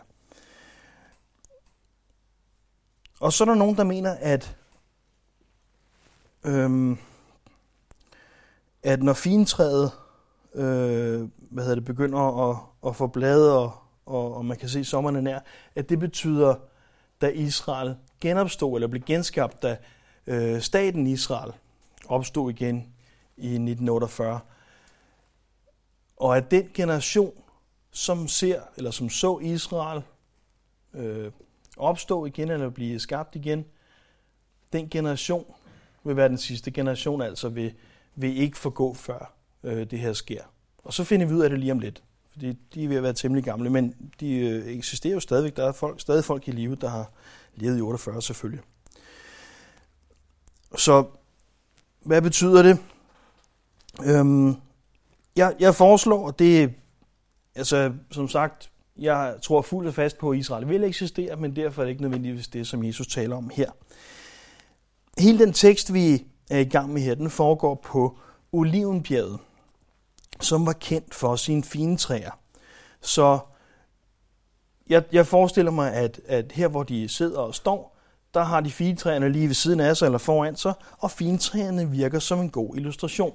Og 3.23 3.33
så 3.33 3.45
er 3.45 3.49
der 3.49 3.55
nogen, 3.55 3.77
der 3.77 3.85
mener, 3.85 4.17
at, 4.21 4.57
øhm, 6.45 6.99
at 8.83 9.03
når 9.03 9.13
fintræet 9.13 9.93
øh, 10.55 11.29
hvad 11.51 11.65
hedder 11.65 11.75
det, 11.75 11.85
begynder 11.85 12.51
at, 12.51 12.57
at 12.87 12.97
få 12.97 13.07
blade, 13.07 13.59
og, 13.59 13.73
og, 14.07 14.35
og 14.35 14.45
man 14.45 14.57
kan 14.57 14.69
se 14.69 14.85
sommerne 14.85 15.23
nær, 15.23 15.41
at 15.75 15.89
det 15.89 15.99
betyder, 15.99 16.55
da 17.21 17.29
Israel 17.29 17.97
genopstod, 18.21 18.77
eller 18.77 18.89
blev 18.89 19.03
genskabt, 19.03 19.63
da 19.63 19.77
øh, 20.27 20.61
staten 20.61 21.07
Israel 21.07 21.53
opstod 22.09 22.51
igen 22.51 22.77
i 23.37 23.47
1948. 23.47 24.41
Og 26.17 26.37
at 26.37 26.51
den 26.51 26.71
generation, 26.75 27.33
som 27.91 28.29
ser, 28.29 28.61
eller 28.77 28.91
som 28.91 29.11
så 29.11 29.39
Israel 29.39 30.03
øh, 30.95 31.33
opstå 31.77 32.27
igen 32.27 32.51
eller 32.51 32.71
blive 32.71 32.99
skabt 32.99 33.37
igen, 33.37 33.65
den 34.73 34.89
generation 34.89 35.55
vil 36.05 36.17
være 36.17 36.29
den 36.29 36.39
sidste 36.39 36.71
generation, 36.71 37.23
altså 37.23 37.49
vil, 37.49 37.75
vil 38.15 38.37
ikke 38.37 38.59
forgå 38.59 38.95
før 38.95 39.35
øh, 39.63 39.91
det 39.91 39.99
her 39.99 40.13
sker. 40.13 40.43
Og 40.79 40.93
så 40.93 41.05
finder 41.05 41.27
vi 41.27 41.35
ud 41.35 41.43
af 41.43 41.51
det 41.51 41.59
lige 41.59 41.73
om 41.73 41.79
lidt, 41.79 42.03
fordi 42.33 42.53
de 42.75 42.85
er 42.85 42.89
ved 42.89 42.97
at 42.97 43.03
være 43.03 43.13
temmelig 43.13 43.45
gamle, 43.45 43.71
men 43.71 43.95
de 44.21 44.35
øh, 44.35 44.67
eksisterer 44.67 45.15
jo 45.15 45.21
stadigvæk. 45.21 45.57
Der 45.57 45.69
er 45.69 45.73
folk, 45.73 46.01
stadig 46.01 46.25
folk 46.25 46.49
i 46.49 46.51
live, 46.51 46.75
der 46.75 46.89
har 46.89 47.11
levet 47.55 47.79
i 47.79 47.81
48 47.81 48.23
selvfølgelig. 48.23 48.65
Så 50.77 51.05
hvad 52.01 52.23
betyder 52.23 52.63
det? 52.63 52.79
Øhm, 54.05 54.57
jeg, 55.37 55.57
jeg 55.61 55.75
foreslår, 55.75 56.29
at 56.29 56.39
det 56.39 56.75
altså 57.55 57.93
som 58.11 58.29
sagt, 58.29 58.71
jeg 58.99 59.35
tror 59.43 59.63
fuldt 59.63 59.89
og 59.89 59.95
fast 59.95 60.19
på, 60.19 60.31
at 60.31 60.39
Israel 60.39 60.69
vil 60.69 60.85
eksistere, 60.85 61.37
men 61.37 61.57
derfor 61.57 61.83
er 61.83 61.85
det 61.85 61.91
ikke 61.91 62.03
nødvendigvis 62.03 62.49
det, 62.49 62.67
som 62.67 62.85
Jesus 62.85 63.07
taler 63.07 63.37
om 63.37 63.51
her. 63.55 63.71
Hele 65.19 65.39
den 65.39 65.53
tekst, 65.53 65.95
vi 65.95 66.27
er 66.51 66.59
i 66.59 66.65
gang 66.65 66.93
med 66.93 67.03
her, 67.03 67.15
den 67.15 67.31
foregår 67.31 67.75
på 67.75 68.19
Olivenbjerget, 68.53 69.39
som 70.41 70.67
var 70.67 70.73
kendt 70.73 71.15
for 71.15 71.37
sine 71.37 71.63
fine 71.63 71.97
træer. 71.97 72.39
Så 73.01 73.39
jeg, 74.89 75.05
jeg 75.13 75.27
forestiller 75.27 75.73
mig, 75.73 75.93
at, 75.93 76.21
at 76.27 76.53
her 76.53 76.69
hvor 76.69 76.83
de 76.83 77.09
sidder 77.09 77.39
og 77.39 77.55
står, 77.55 77.97
der 78.35 78.43
har 78.43 78.61
de 78.61 78.71
fine 78.71 78.97
træerne 78.97 79.29
lige 79.29 79.47
ved 79.47 79.55
siden 79.55 79.81
af 79.81 79.97
sig 79.97 80.07
eller 80.07 80.19
foran 80.19 80.57
sig, 80.57 80.75
og 80.99 81.11
fintræerne 81.11 81.91
virker 81.91 82.19
som 82.19 82.41
en 82.41 82.51
god 82.51 82.77
illustration. 82.77 83.35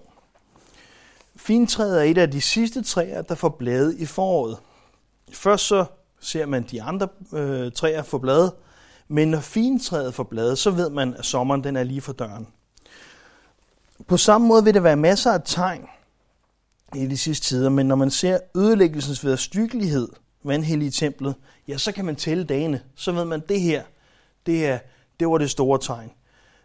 Fintræet 1.36 2.00
er 2.00 2.04
et 2.04 2.18
af 2.18 2.32
de 2.32 2.42
sidste 2.42 2.84
træer, 2.84 3.22
der 3.22 3.36
får 3.36 3.50
blade 3.50 3.98
i 3.98 4.06
foråret. 4.06 4.58
Først 5.32 5.66
så 5.66 5.86
ser 6.20 6.46
man 6.46 6.64
de 6.64 6.82
andre 6.82 7.08
øh, 7.34 7.72
træer 7.72 8.04
få 8.04 8.18
blade, 8.18 8.56
men 9.08 9.28
når 9.28 9.40
fintræet 9.40 10.14
får 10.14 10.24
blade, 10.24 10.56
så 10.56 10.72
ved 10.72 10.90
man, 10.90 11.14
at 11.14 11.26
sommeren 11.26 11.64
den 11.64 11.76
er 11.76 11.84
lige 11.84 12.02
for 12.02 12.14
døren. 12.14 12.48
På 14.08 14.18
samme 14.18 14.48
måde 14.48 14.64
vil 14.64 14.74
der 14.74 14.80
være 14.80 14.96
masser 14.96 15.32
af 15.32 15.42
tegn 15.46 15.86
i 16.96 17.08
de 17.08 17.18
sidste 17.18 17.48
tider, 17.48 17.70
men 17.70 17.86
når 17.86 17.96
man 17.96 18.12
ser 18.12 18.40
ødelæggelsens 18.56 19.26
vederstyggelighed, 19.26 20.08
vandhellige 20.44 20.92
templet, 20.92 21.36
ja, 21.68 21.78
så 21.78 21.92
kan 21.92 22.06
man 22.06 22.16
tælle 22.16 22.44
dagene. 22.44 22.82
Så 22.96 23.12
ved 23.12 23.26
man, 23.26 23.42
at 23.42 23.50
det 23.50 23.62
her, 23.62 23.84
det, 24.46 24.68
er, 24.68 24.80
det 25.20 25.28
var 25.28 25.38
det 25.38 25.50
store 25.50 25.80
tegn. 25.82 26.12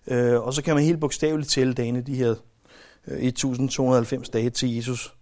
Øh, 0.06 0.40
og 0.40 0.54
så 0.54 0.62
kan 0.62 0.74
man 0.74 0.84
helt 0.84 1.00
bogstaveligt 1.00 1.50
tælle 1.50 1.74
dagene, 1.74 2.00
de 2.00 2.14
her 2.14 2.34
øh, 3.06 3.22
1290 3.22 4.28
dage 4.28 4.50
til 4.50 4.74
Jesus 4.74 5.14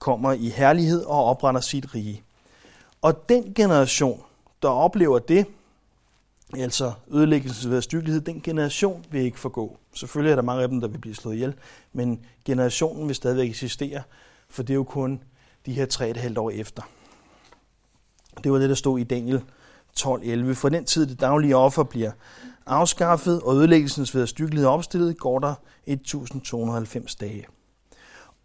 kommer 0.00 0.32
i 0.32 0.48
herlighed 0.48 1.04
og 1.04 1.24
opretter 1.24 1.60
sit 1.60 1.94
rige. 1.94 2.22
Og 3.02 3.28
den 3.28 3.54
generation, 3.54 4.22
der 4.62 4.68
oplever 4.68 5.18
det, 5.18 5.46
altså 6.56 6.92
ødelæggelsens 7.10 7.70
ved 7.70 7.82
styggelighed, 7.82 8.20
den 8.20 8.40
generation 8.40 9.04
vil 9.10 9.20
ikke 9.20 9.40
forgå. 9.40 9.78
Selvfølgelig 9.94 10.30
er 10.30 10.36
der 10.36 10.42
mange 10.42 10.62
af 10.62 10.68
dem, 10.68 10.80
der 10.80 10.88
vil 10.88 10.98
blive 10.98 11.14
slået 11.14 11.34
ihjel, 11.34 11.54
men 11.92 12.24
generationen 12.44 13.08
vil 13.08 13.16
stadigvæk 13.16 13.48
eksistere, 13.48 14.02
for 14.48 14.62
det 14.62 14.70
er 14.70 14.74
jo 14.74 14.84
kun 14.84 15.22
de 15.66 15.72
her 15.72 15.86
tre 15.86 16.10
et 16.10 16.16
halvt 16.16 16.38
år 16.38 16.50
efter. 16.50 16.82
Det 18.44 18.52
var 18.52 18.58
det, 18.58 18.68
der 18.68 18.74
stod 18.74 18.98
i 18.98 19.04
Daniel 19.04 19.42
12.11. 20.00 20.52
For 20.52 20.68
den 20.68 20.84
tid, 20.84 21.06
det 21.06 21.20
daglige 21.20 21.56
offer 21.56 21.82
bliver 21.82 22.10
afskaffet, 22.66 23.40
og 23.40 23.54
ødelæggelsens 23.54 24.14
ved 24.14 24.26
styggelighed 24.26 24.68
opstillet, 24.68 25.18
går 25.18 25.38
der 25.38 25.54
1290 25.86 27.14
dage. 27.14 27.46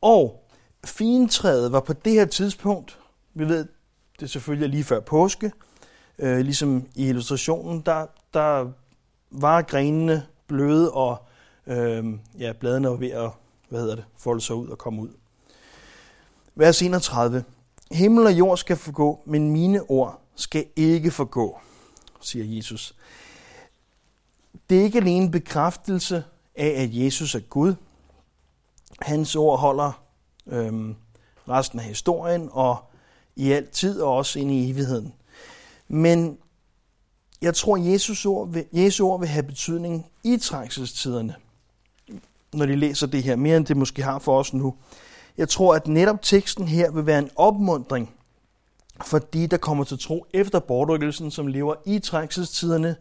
Og 0.01 0.43
fintræet 0.85 1.71
var 1.71 1.79
på 1.79 1.93
det 1.93 2.13
her 2.13 2.25
tidspunkt, 2.25 2.99
vi 3.33 3.47
ved, 3.47 3.67
det 4.19 4.29
selvfølgelig 4.29 4.69
lige 4.69 4.83
før 4.83 4.99
påske, 4.99 5.51
øh, 6.19 6.37
ligesom 6.37 6.87
i 6.95 7.07
illustrationen, 7.07 7.81
der, 7.81 8.05
der 8.33 8.71
var 9.31 9.61
grenene 9.61 10.25
bløde, 10.47 10.91
og 10.91 11.17
øh, 11.67 12.05
ja, 12.39 12.53
bladene 12.53 12.89
var 12.89 12.95
ved 12.95 13.11
at 13.11 13.31
hvad 13.69 13.79
hedder 13.79 13.95
det, 13.95 14.05
folde 14.17 14.41
sig 14.41 14.55
ud 14.55 14.67
og 14.67 14.77
komme 14.77 15.01
ud. 15.01 15.09
Vers 16.55 16.81
31. 16.81 17.43
Himmel 17.91 18.25
og 18.25 18.33
jord 18.33 18.57
skal 18.57 18.77
forgå, 18.77 19.21
men 19.25 19.51
mine 19.51 19.81
ord 19.81 20.21
skal 20.35 20.65
ikke 20.75 21.11
forgå, 21.11 21.59
siger 22.21 22.45
Jesus. 22.45 22.95
Det 24.69 24.79
er 24.79 24.83
ikke 24.83 24.97
alene 24.97 25.25
en 25.25 25.31
bekræftelse 25.31 26.23
af, 26.55 26.81
at 26.83 26.89
Jesus 26.91 27.35
er 27.35 27.39
Gud. 27.39 27.75
Hans 29.01 29.35
ord 29.35 29.59
holder 29.59 30.03
øhm, 30.47 30.95
resten 31.49 31.79
af 31.79 31.85
historien, 31.85 32.49
og 32.51 32.77
i 33.37 33.51
al 33.51 33.67
tid 33.67 34.01
og 34.01 34.15
også 34.15 34.39
ind 34.39 34.51
i 34.51 34.69
evigheden. 34.69 35.13
Men 35.87 36.37
jeg 37.41 37.55
tror, 37.55 37.77
at 37.77 37.85
Jesus 37.85 38.25
ord 38.25 38.51
vil, 38.51 38.65
Jesu 38.73 39.07
ord 39.07 39.19
vil 39.19 39.29
have 39.29 39.43
betydning 39.43 40.05
i 40.23 40.37
trængselstiderne. 40.37 41.35
når 42.53 42.65
de 42.65 42.75
læser 42.75 43.07
det 43.07 43.23
her, 43.23 43.35
mere 43.35 43.57
end 43.57 43.65
det 43.65 43.77
måske 43.77 44.03
har 44.03 44.19
for 44.19 44.39
os 44.39 44.53
nu. 44.53 44.75
Jeg 45.37 45.49
tror, 45.49 45.75
at 45.75 45.87
netop 45.87 46.21
teksten 46.21 46.67
her 46.67 46.91
vil 46.91 47.05
være 47.05 47.19
en 47.19 47.29
opmundring 47.35 48.13
for 49.05 49.19
de, 49.19 49.47
der 49.47 49.57
kommer 49.57 49.83
til 49.83 49.99
tro 49.99 50.25
efter 50.33 50.59
bortrykkelsen, 50.59 51.31
som 51.31 51.47
lever 51.47 51.75
i 51.85 51.99
trængselstiderne, 51.99 52.95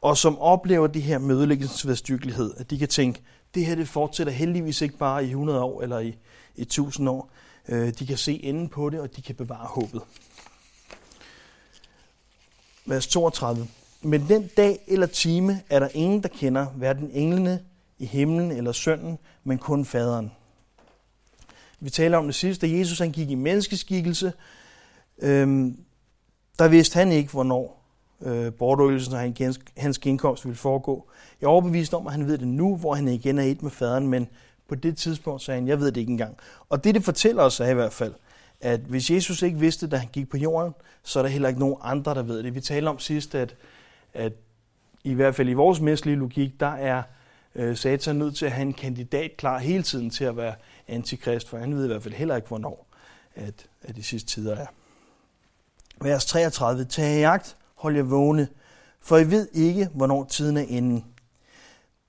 og 0.00 0.16
som 0.16 0.38
oplever 0.38 0.86
det 0.86 1.02
her 1.02 1.18
mødelæggelsesværstyggelighed, 1.18 2.54
at 2.56 2.70
de 2.70 2.78
kan 2.78 2.88
tænke, 2.88 3.22
det 3.54 3.66
her 3.66 3.74
det 3.74 3.88
fortsætter 3.88 4.32
heldigvis 4.32 4.80
ikke 4.80 4.98
bare 4.98 5.24
i 5.24 5.28
100 5.28 5.62
år 5.62 5.82
eller 5.82 5.98
i, 5.98 6.16
i 6.56 6.62
1000 6.62 7.08
år. 7.08 7.30
Øh, 7.70 7.92
de 7.98 8.06
kan 8.06 8.16
se 8.16 8.44
enden 8.44 8.68
på 8.68 8.90
det, 8.90 9.00
og 9.00 9.16
de 9.16 9.22
kan 9.22 9.34
bevare 9.34 9.66
håbet. 9.66 10.02
Vers 12.86 13.06
32. 13.06 13.68
Men 14.02 14.28
den 14.28 14.50
dag 14.56 14.78
eller 14.86 15.06
time 15.06 15.62
er 15.70 15.78
der 15.78 15.88
ingen, 15.94 16.22
der 16.22 16.28
kender 16.28 16.66
hverken 16.66 17.10
englene 17.12 17.62
i 17.98 18.06
himlen 18.06 18.50
eller 18.50 18.72
sønnen, 18.72 19.18
men 19.44 19.58
kun 19.58 19.84
faderen. 19.84 20.32
Vi 21.80 21.90
taler 21.90 22.18
om 22.18 22.24
det 22.24 22.34
sidste, 22.34 22.66
da 22.66 22.72
Jesus 22.72 22.98
han 22.98 23.12
gik 23.12 23.30
i 23.30 23.34
menneskeskikkelse. 23.34 24.32
Øhm, 25.18 25.84
der 26.58 26.68
vidste 26.68 26.98
han 26.98 27.12
ikke, 27.12 27.30
hvornår 27.30 27.84
øh, 28.20 28.52
bortrykkelsen 28.52 29.14
og 29.14 29.34
hans 29.76 29.98
genkomst 29.98 30.44
ville 30.44 30.56
foregå. 30.56 31.10
Jeg 31.40 31.46
er 31.46 31.50
overbevist 31.50 31.94
om, 31.94 32.06
at 32.06 32.12
han 32.12 32.26
ved 32.26 32.38
det 32.38 32.48
nu, 32.48 32.76
hvor 32.76 32.94
han 32.94 33.08
igen 33.08 33.38
er 33.38 33.42
et 33.42 33.62
med 33.62 33.70
faderen, 33.70 34.08
men 34.08 34.28
på 34.70 34.74
det 34.74 34.96
tidspunkt 34.96 35.42
sagde 35.42 35.60
han, 35.60 35.68
jeg 35.68 35.80
ved 35.80 35.86
det 35.86 36.00
ikke 36.00 36.10
engang. 36.10 36.36
Og 36.68 36.84
det, 36.84 36.94
det 36.94 37.04
fortæller 37.04 37.42
os 37.42 37.60
er 37.60 37.68
i 37.68 37.74
hvert 37.74 37.92
fald, 37.92 38.14
at 38.60 38.80
hvis 38.80 39.10
Jesus 39.10 39.42
ikke 39.42 39.58
vidste 39.58 39.86
da 39.86 39.96
han 39.96 40.08
gik 40.12 40.30
på 40.30 40.36
jorden, 40.36 40.74
så 41.02 41.18
er 41.18 41.22
der 41.22 41.30
heller 41.30 41.48
ikke 41.48 41.60
nogen 41.60 41.76
andre, 41.82 42.14
der 42.14 42.22
ved 42.22 42.42
det. 42.42 42.54
Vi 42.54 42.60
talte 42.60 42.88
om 42.88 42.98
sidst, 42.98 43.34
at, 43.34 43.54
at 44.14 44.32
i 45.04 45.14
hvert 45.14 45.34
fald 45.34 45.48
i 45.48 45.52
vores 45.52 45.80
menneskelige 45.80 46.16
logik, 46.16 46.60
der 46.60 46.66
er 46.66 47.02
øh, 47.54 47.76
Satan 47.76 48.16
nødt 48.16 48.36
til 48.36 48.46
at 48.46 48.52
have 48.52 48.62
en 48.62 48.72
kandidat 48.72 49.36
klar 49.36 49.58
hele 49.58 49.82
tiden 49.82 50.10
til 50.10 50.24
at 50.24 50.36
være 50.36 50.54
antikrist, 50.88 51.48
for 51.48 51.58
han 51.58 51.74
ved 51.76 51.84
i 51.84 51.86
hvert 51.86 52.02
fald 52.02 52.14
heller 52.14 52.36
ikke, 52.36 52.48
hvornår 52.48 52.86
at, 53.34 53.66
at 53.82 53.96
de 53.96 54.02
sidste 54.02 54.28
tider 54.28 54.56
er. 54.56 54.66
Vers 56.00 56.24
33. 56.24 56.84
Tag 56.84 57.20
jagt, 57.20 57.56
hold 57.74 57.96
jer 57.96 58.02
vågne, 58.02 58.48
for 59.00 59.18
I 59.18 59.30
ved 59.30 59.48
ikke, 59.52 59.88
hvornår 59.94 60.24
tiden 60.24 60.56
er 60.56 60.64
inde. 60.68 61.04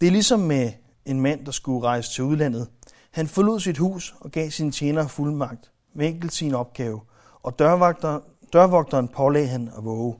Det 0.01 0.07
er 0.07 0.11
ligesom 0.11 0.39
med 0.39 0.71
en 1.05 1.21
mand, 1.21 1.45
der 1.45 1.51
skulle 1.51 1.87
rejse 1.87 2.11
til 2.11 2.23
udlandet. 2.23 2.69
Han 3.11 3.27
forlod 3.27 3.59
sit 3.59 3.77
hus 3.77 4.15
og 4.19 4.31
gav 4.31 4.49
sine 4.49 4.71
tjenere 4.71 5.09
fuldmagt, 5.09 5.71
enkelt 6.01 6.33
sin 6.33 6.53
opgave, 6.53 7.01
og 7.43 7.59
dørvogteren, 7.59 8.21
dørvogteren 8.53 9.07
pålagde 9.07 9.47
han 9.47 9.71
at 9.77 9.85
våge. 9.85 10.15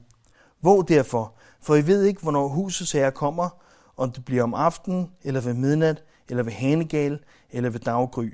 Våg 0.62 0.88
derfor, 0.88 1.34
for 1.60 1.74
I 1.74 1.86
ved 1.86 2.04
ikke, 2.04 2.22
hvornår 2.22 2.48
husets 2.48 2.92
herre 2.92 3.12
kommer, 3.12 3.48
om 3.96 4.12
det 4.12 4.24
bliver 4.24 4.42
om 4.42 4.54
aftenen, 4.54 5.10
eller 5.22 5.40
ved 5.40 5.54
midnat, 5.54 6.04
eller 6.28 6.42
ved 6.42 6.52
hanegal, 6.52 7.18
eller 7.50 7.70
ved 7.70 7.80
daggry. 7.80 8.30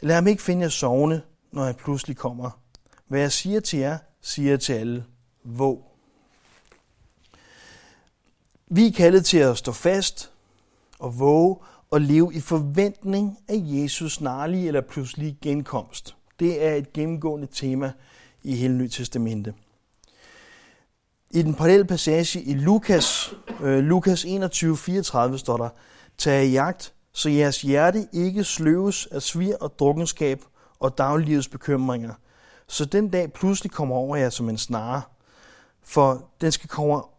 Lad 0.00 0.14
ham 0.14 0.26
ikke 0.26 0.42
finde 0.42 0.62
jer 0.62 0.68
sovende, 0.68 1.22
når 1.52 1.64
han 1.64 1.74
pludselig 1.74 2.16
kommer. 2.16 2.50
Hvad 3.08 3.20
jeg 3.20 3.32
siger 3.32 3.60
til 3.60 3.78
jer, 3.78 3.98
siger 4.22 4.50
jeg 4.50 4.60
til 4.60 4.72
alle. 4.72 5.04
Våg. 5.44 5.84
Vi 8.70 8.86
er 8.86 8.92
kaldet 8.92 9.24
til 9.24 9.38
at 9.38 9.58
stå 9.58 9.72
fast 9.72 10.32
og 10.98 11.18
våge 11.18 11.56
og 11.90 12.00
leve 12.00 12.34
i 12.34 12.40
forventning 12.40 13.38
af 13.48 13.62
Jesus 13.64 14.12
snarlige 14.12 14.66
eller 14.66 14.80
pludselig 14.80 15.36
genkomst. 15.42 16.16
Det 16.40 16.66
er 16.66 16.74
et 16.74 16.92
gennemgående 16.92 17.46
tema 17.46 17.92
i 18.42 18.54
hele 18.54 18.74
Nye 18.74 18.88
Testamente. 18.88 19.54
I 21.30 21.42
den 21.42 21.54
parallelle 21.54 21.84
passage 21.84 22.42
i 22.42 22.54
Lukas, 22.54 23.34
øh, 23.62 23.78
Lukas 23.78 24.24
21, 24.24 24.76
34 24.76 25.38
står 25.38 25.56
der, 25.56 25.68
Tag 26.18 26.46
jagt, 26.46 26.94
så 27.12 27.28
jeres 27.28 27.62
hjerte 27.62 28.08
ikke 28.12 28.44
sløves 28.44 29.06
af 29.06 29.22
svir 29.22 29.56
og 29.60 29.78
drukkenskab 29.78 30.44
og 30.80 30.98
daglivets 30.98 31.48
bekymringer, 31.48 32.14
så 32.66 32.84
den 32.84 33.08
dag 33.08 33.32
pludselig 33.32 33.72
kommer 33.72 33.96
over 33.96 34.16
jer 34.16 34.30
som 34.30 34.48
en 34.48 34.58
snare. 34.58 35.02
For 35.82 36.30
den 36.40 36.52
skal 36.52 36.68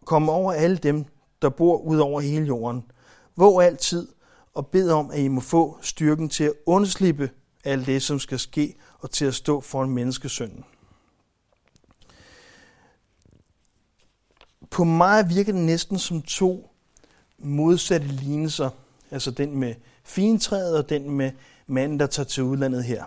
komme 0.04 0.32
over 0.32 0.52
alle 0.52 0.76
dem, 0.76 1.04
der 1.42 1.48
bor 1.48 1.76
ud 1.76 1.98
over 1.98 2.20
hele 2.20 2.46
jorden. 2.46 2.84
Våg 3.40 3.62
altid 3.64 4.08
og 4.54 4.66
bed 4.66 4.90
om, 4.90 5.10
at 5.10 5.18
I 5.18 5.28
må 5.28 5.40
få 5.40 5.78
styrken 5.82 6.28
til 6.28 6.44
at 6.44 6.52
undslippe 6.66 7.30
alt 7.64 7.86
det, 7.86 8.02
som 8.02 8.18
skal 8.18 8.38
ske, 8.38 8.76
og 8.98 9.10
til 9.10 9.24
at 9.24 9.34
stå 9.34 9.60
for 9.60 9.84
en 9.84 9.90
menneskesøn. 9.90 10.64
På 14.70 14.84
mig 14.84 15.28
virker 15.28 15.52
det 15.52 15.60
næsten 15.60 15.98
som 15.98 16.22
to 16.22 16.70
modsatte 17.38 18.06
lignelser. 18.06 18.70
Altså 19.10 19.30
den 19.30 19.56
med 19.56 19.74
fintræet 20.04 20.78
og 20.78 20.88
den 20.88 21.10
med 21.10 21.32
manden, 21.66 22.00
der 22.00 22.06
tager 22.06 22.26
til 22.26 22.42
udlandet 22.42 22.84
her. 22.84 23.04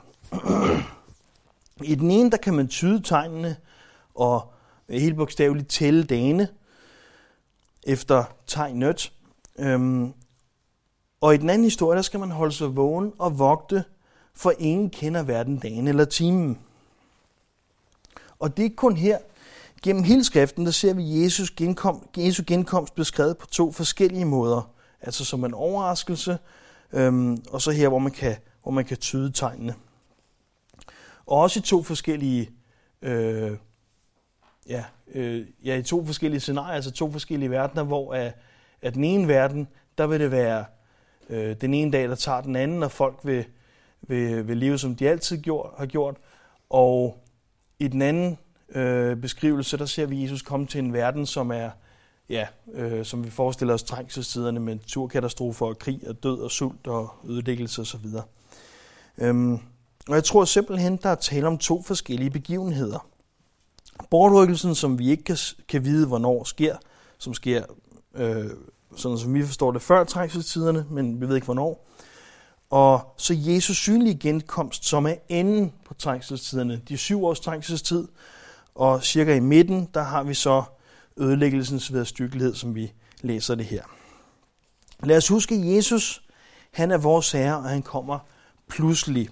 I 1.92 1.96
den 1.96 2.12
ene, 2.12 2.32
der 2.32 2.38
kan 2.38 2.54
man 2.54 2.68
tyde 2.68 3.02
tegnene 3.02 3.56
og 4.16 4.54
helt 4.90 5.16
bogstaveligt 5.16 5.70
tælle 5.70 6.04
dagene 6.04 6.48
efter 7.84 8.24
tegn. 8.48 8.84
Øhm, 9.60 10.14
og 11.24 11.34
i 11.34 11.38
den 11.38 11.50
anden 11.50 11.64
historie, 11.64 11.96
der 11.96 12.02
skal 12.02 12.20
man 12.20 12.32
holde 12.32 12.54
sig 12.54 12.76
vågen 12.76 13.14
og 13.20 13.40
vogte, 13.40 13.84
for 14.34 14.54
ingen 14.60 14.90
kender 14.90 15.24
hverken 15.24 15.58
dagen 15.60 15.88
eller 15.88 16.06
timen. 16.06 16.60
Og 18.40 18.58
det 18.58 18.60
er 18.60 18.64
ikke 18.64 18.76
kun 18.76 18.98
her. 18.98 19.18
Gennem 19.84 20.04
hele 20.04 20.24
skriften, 20.24 20.66
der 20.66 20.72
ser 20.72 20.94
vi 20.94 21.24
Jesus, 21.24 21.52
genkom, 21.52 22.10
Jesu 22.18 22.44
genkomst 22.48 22.96
beskrevet 22.96 23.38
på 23.38 23.48
to 23.48 23.72
forskellige 23.72 24.26
måder. 24.26 24.72
Altså 25.02 25.26
som 25.26 25.46
en 25.46 25.54
overraskelse, 25.54 26.38
øhm, 26.94 27.44
og 27.50 27.62
så 27.62 27.72
her, 27.72 27.88
hvor 27.88 28.00
man, 28.00 28.12
kan, 28.12 28.36
hvor 28.64 28.72
man 28.72 28.86
kan 28.86 28.98
tyde 28.98 29.32
tegnene. 29.32 29.76
Og 31.26 31.38
også 31.38 31.60
i 31.60 31.64
to 31.64 31.84
forskellige, 31.84 32.50
øh, 33.02 33.58
ja, 34.70 34.84
øh, 35.14 35.46
ja, 35.64 35.76
i 35.76 35.84
to 35.84 36.06
forskellige 36.06 36.40
scenarier, 36.40 36.76
altså 36.76 36.92
to 36.92 37.12
forskellige 37.12 37.52
verdener, 37.52 37.84
hvor 37.84 38.14
at, 38.14 38.34
at 38.82 38.94
den 38.94 39.04
ene 39.04 39.28
verden, 39.28 39.68
der 39.98 40.08
vil 40.08 40.20
det 40.20 40.32
være 40.32 40.66
øh, 41.30 41.56
den 41.62 41.74
ene 41.74 41.92
dag, 41.92 42.10
der 42.10 42.16
tager 42.16 42.42
den 42.42 42.56
anden, 42.56 42.84
og 42.84 42.92
folk 42.92 43.20
vil, 43.24 43.46
vil, 44.02 44.48
vil 44.48 44.58
leve, 44.58 44.78
som 44.78 44.96
de 44.96 45.10
altid 45.10 45.38
gjort, 45.38 45.70
har 45.78 45.86
gjort. 45.86 46.16
Og 46.70 47.24
i 47.80 47.88
den 47.88 48.02
anden 48.02 48.38
øh, 48.70 49.18
beskrivelse, 49.18 49.78
der 49.78 49.86
ser 49.86 50.06
vi 50.06 50.24
Jesus 50.24 50.42
komme 50.42 50.68
til 50.68 50.80
en 50.80 50.94
verden, 50.94 51.26
som 51.26 51.52
er, 51.52 51.70
ja, 52.30 52.48
øh, 52.74 53.06
som 53.06 53.26
vi 53.26 53.30
forestiller 53.30 53.74
os 53.74 53.84
trængselstiderne 53.84 54.60
med 54.60 54.76
naturkatastrofer 54.76 55.66
og 55.66 55.80
krig 55.80 56.02
og 56.08 56.24
død 56.24 56.40
og 56.40 56.52
sult 56.52 56.88
og 56.88 57.10
ødelæggelse 57.26 57.82
osv. 57.82 58.06
Øhm, 59.18 59.60
og 60.08 60.16
jeg 60.16 60.24
tror 60.24 60.46
simpelthen, 60.46 61.00
der 61.04 61.10
er 61.10 61.16
tale 61.16 61.48
om 61.48 61.58
to 61.58 61.82
forskellige 61.82 62.30
begivenheder. 62.30 63.08
Bortrykkelsen, 64.10 64.76
som 64.76 65.00
vi 65.00 65.10
ikke 65.10 65.24
kan, 65.24 65.38
kan 65.68 65.86
vide, 65.86 66.08
hvornår 66.08 66.44
sker, 66.44 66.76
som 67.18 67.34
sker, 67.34 67.64
øh, 68.16 68.50
sådan 68.96 69.18
som 69.18 69.34
vi 69.34 69.46
forstår 69.46 69.72
det, 69.72 69.82
før 69.82 70.04
trængselstiderne, 70.04 70.86
men 70.90 71.22
vi 71.22 71.28
ved 71.28 71.36
ikke, 71.36 71.46
hvornår. 71.46 71.88
Og 72.70 73.14
så 73.18 73.34
Jesus 73.38 73.78
synlige 73.78 74.16
genkomst, 74.20 74.86
som 74.86 75.06
er 75.06 75.16
enden 75.30 75.74
på 75.86 75.94
trængselstiderne, 75.94 76.82
de 76.90 76.98
syv 76.98 77.26
års 77.26 77.40
trængselstid, 77.40 78.08
og 78.76 79.04
cirka 79.04 79.36
i 79.36 79.40
midten, 79.40 79.90
der 79.94 80.04
har 80.04 80.24
vi 80.24 80.34
så 80.34 80.64
ødelæggelsens 81.18 81.94
vedstykkelighed, 81.94 82.56
som 82.56 82.76
vi 82.76 82.94
læser 83.22 83.56
det 83.56 83.66
her. 83.66 83.84
Lad 85.04 85.18
os 85.18 85.28
huske, 85.28 85.76
Jesus, 85.76 86.24
han 86.72 86.92
er 86.92 86.98
vores 86.98 87.32
herre, 87.32 87.58
og 87.58 87.64
han 87.64 87.82
kommer 87.82 88.20
pludselig. 88.68 89.30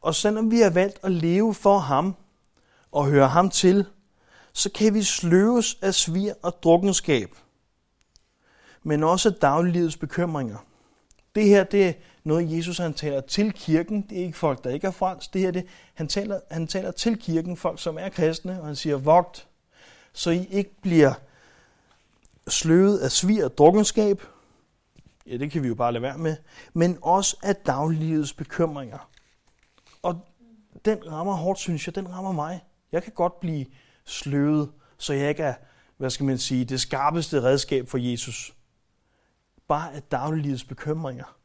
Og 0.00 0.14
selvom 0.14 0.50
vi 0.50 0.60
har 0.60 0.70
valgt 0.70 0.98
at 1.02 1.12
leve 1.12 1.54
for 1.54 1.78
ham 1.78 2.16
og 2.92 3.06
høre 3.06 3.28
ham 3.28 3.50
til, 3.50 3.86
så 4.52 4.70
kan 4.70 4.94
vi 4.94 5.02
sløves 5.02 5.78
af 5.82 5.94
svir 5.94 6.32
og 6.42 6.62
drukkenskab, 6.62 7.34
men 8.88 9.04
også 9.04 9.30
dagliglivets 9.30 9.96
bekymringer. 9.96 10.56
Det 11.34 11.44
her, 11.44 11.64
det 11.64 11.88
er 11.88 11.92
noget, 12.24 12.56
Jesus 12.56 12.78
han 12.78 12.94
taler 12.94 13.20
til 13.20 13.52
kirken. 13.52 14.02
Det 14.02 14.18
er 14.18 14.22
ikke 14.22 14.38
folk, 14.38 14.64
der 14.64 14.70
ikke 14.70 14.86
er 14.86 14.90
frelst. 14.90 15.34
Det 15.34 15.40
her, 15.40 15.50
det, 15.50 15.66
han, 15.94 16.08
taler, 16.08 16.40
han 16.50 16.66
taler 16.66 16.90
til 16.90 17.18
kirken, 17.18 17.56
folk 17.56 17.80
som 17.80 17.98
er 18.00 18.08
kristne, 18.08 18.60
og 18.60 18.66
han 18.66 18.76
siger, 18.76 18.96
vogt, 18.96 19.48
så 20.12 20.30
I 20.30 20.46
ikke 20.50 20.80
bliver 20.82 21.12
sløvet 22.46 22.98
af 22.98 23.10
svir 23.10 23.44
og 23.44 23.58
drukkenskab. 23.58 24.22
Ja, 25.26 25.36
det 25.36 25.50
kan 25.50 25.62
vi 25.62 25.68
jo 25.68 25.74
bare 25.74 25.92
lade 25.92 26.02
være 26.02 26.18
med. 26.18 26.36
Men 26.72 26.98
også 27.02 27.36
af 27.42 27.56
dagliglivets 27.56 28.32
bekymringer. 28.32 29.10
Og 30.02 30.20
den 30.84 31.12
rammer 31.12 31.34
hårdt, 31.34 31.58
synes 31.58 31.86
jeg. 31.86 31.94
Den 31.94 32.14
rammer 32.14 32.32
mig. 32.32 32.60
Jeg 32.92 33.02
kan 33.02 33.12
godt 33.12 33.40
blive 33.40 33.66
sløvet, 34.04 34.70
så 34.98 35.12
jeg 35.12 35.28
ikke 35.28 35.42
er, 35.42 35.54
hvad 35.96 36.10
skal 36.10 36.26
man 36.26 36.38
sige, 36.38 36.64
det 36.64 36.80
skarpeste 36.80 37.42
redskab 37.42 37.88
for 37.88 37.98
Jesus. 37.98 38.54
Bare 39.68 39.94
af 39.94 40.02
dagliglivets 40.02 40.64
bekymringer. 40.64 41.36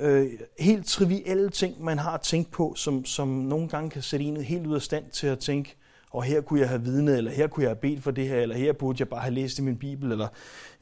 Øh, 0.00 0.30
helt 0.58 0.86
trivielle 0.86 1.50
ting, 1.50 1.84
man 1.84 1.98
har 1.98 2.16
tænkt 2.16 2.50
på, 2.50 2.74
som, 2.76 3.04
som 3.04 3.28
nogle 3.28 3.68
gange 3.68 3.90
kan 3.90 4.02
sætte 4.02 4.24
en 4.24 4.36
helt 4.36 4.66
ud 4.66 4.74
af 4.74 4.82
stand 4.82 5.10
til 5.10 5.26
at 5.26 5.38
tænke, 5.38 5.76
og 6.10 6.22
her 6.22 6.40
kunne 6.40 6.60
jeg 6.60 6.68
have 6.68 6.82
vidnet, 6.82 7.18
eller 7.18 7.30
her 7.30 7.46
kunne 7.46 7.62
jeg 7.62 7.70
have 7.70 7.80
bedt 7.80 8.02
for 8.02 8.10
det 8.10 8.28
her, 8.28 8.40
eller 8.40 8.56
her 8.56 8.72
burde 8.72 8.96
jeg 9.00 9.08
bare 9.08 9.20
have 9.20 9.34
læst 9.34 9.58
i 9.58 9.62
min 9.62 9.76
bibel, 9.76 10.12
eller 10.12 10.28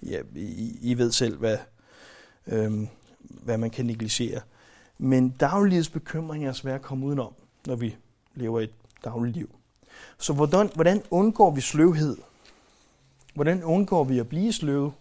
ja, 0.02 0.20
I, 0.34 0.78
I 0.82 0.98
ved 0.98 1.12
selv, 1.12 1.38
hvad, 1.38 1.58
øhm, 2.46 2.88
hvad 3.20 3.58
man 3.58 3.70
kan 3.70 3.86
negligere. 3.86 4.40
Men 4.98 5.28
dagliglivets 5.28 5.88
bekymringer 5.88 6.48
er 6.48 6.52
svære 6.52 6.74
at 6.74 6.82
komme 6.82 7.06
udenom, 7.06 7.32
når 7.66 7.76
vi 7.76 7.96
lever 8.34 8.60
et 8.60 8.72
dagligt 9.04 9.36
liv. 9.36 9.54
Så 10.18 10.32
hvordan, 10.32 10.70
hvordan 10.74 11.02
undgår 11.10 11.50
vi 11.50 11.60
sløvhed? 11.60 12.16
Hvordan 13.34 13.64
undgår 13.64 14.04
vi 14.04 14.18
at 14.18 14.28
blive 14.28 14.52
sløve? 14.52 14.92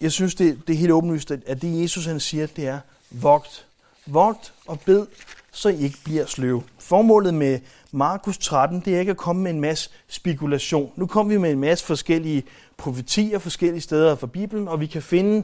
Jeg 0.00 0.12
synes, 0.12 0.34
det, 0.34 0.60
det 0.66 0.72
er 0.72 0.78
helt 0.78 0.92
åbenlyst, 0.92 1.30
at 1.30 1.62
det 1.62 1.82
Jesus 1.82 2.06
han 2.06 2.20
siger, 2.20 2.46
det 2.46 2.66
er, 2.66 2.80
vogt. 3.10 3.66
Vogt 4.06 4.54
og 4.66 4.80
bed, 4.80 5.06
så 5.52 5.68
I 5.68 5.82
ikke 5.82 5.98
bliver 6.04 6.26
sløve. 6.26 6.62
Formålet 6.78 7.34
med 7.34 7.60
Markus 7.92 8.38
13, 8.38 8.80
det 8.84 8.94
er 8.94 9.00
ikke 9.00 9.10
at 9.10 9.16
komme 9.16 9.42
med 9.42 9.50
en 9.50 9.60
masse 9.60 9.90
spekulation. 10.08 10.92
Nu 10.96 11.06
kommer 11.06 11.32
vi 11.32 11.38
med 11.38 11.50
en 11.50 11.60
masse 11.60 11.84
forskellige 11.84 12.42
profetier 12.76 13.38
forskellige 13.38 13.80
steder 13.80 14.16
fra 14.16 14.26
Bibelen, 14.26 14.68
og 14.68 14.80
vi 14.80 14.86
kan 14.86 15.02
finde, 15.02 15.42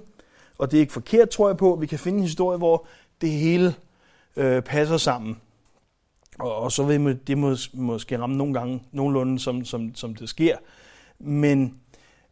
og 0.59 0.71
det 0.71 0.77
er 0.77 0.81
ikke 0.81 0.93
forkert, 0.93 1.31
tror 1.31 1.49
jeg 1.49 1.57
på, 1.57 1.79
vi 1.81 1.87
kan 1.87 1.99
finde 1.99 2.19
en 2.19 2.25
historie, 2.25 2.59
hvor 2.59 2.87
det 3.21 3.31
hele 3.31 3.75
øh, 4.37 4.63
passer 4.63 4.97
sammen. 4.97 5.37
Og, 6.39 6.57
og 6.57 6.73
så 6.73 6.85
vil 6.85 7.19
det 7.27 7.39
mås, 7.39 7.71
måske 7.75 8.19
ramme 8.19 8.37
nogle 8.37 8.55
gange 8.55 8.83
nogenlunde, 8.93 9.39
som, 9.39 9.65
som, 9.65 9.95
som 9.95 10.15
det 10.15 10.29
sker. 10.29 10.57
Men 11.19 11.75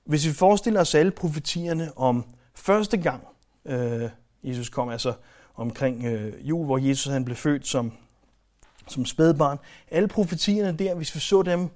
hvis 0.05 0.27
vi 0.27 0.33
forestiller 0.33 0.81
os 0.81 0.95
alle 0.95 1.11
profetierne 1.11 1.99
om 1.99 2.25
første 2.55 2.97
gang, 2.97 3.23
øh, 3.65 4.09
Jesus 4.45 4.69
kom, 4.69 4.89
altså 4.89 5.13
omkring 5.55 6.05
øh, 6.05 6.49
jul, 6.49 6.65
hvor 6.65 6.79
Jesus 6.79 7.13
han 7.13 7.25
blev 7.25 7.37
født 7.37 7.67
som, 7.67 7.93
som 8.89 9.05
spædbarn. 9.05 9.59
Alle 9.91 10.09
profetierne 10.09 10.79
der, 10.79 10.95
hvis 10.95 11.15
vi 11.15 11.21
så 11.21 11.43
dem 11.43 11.69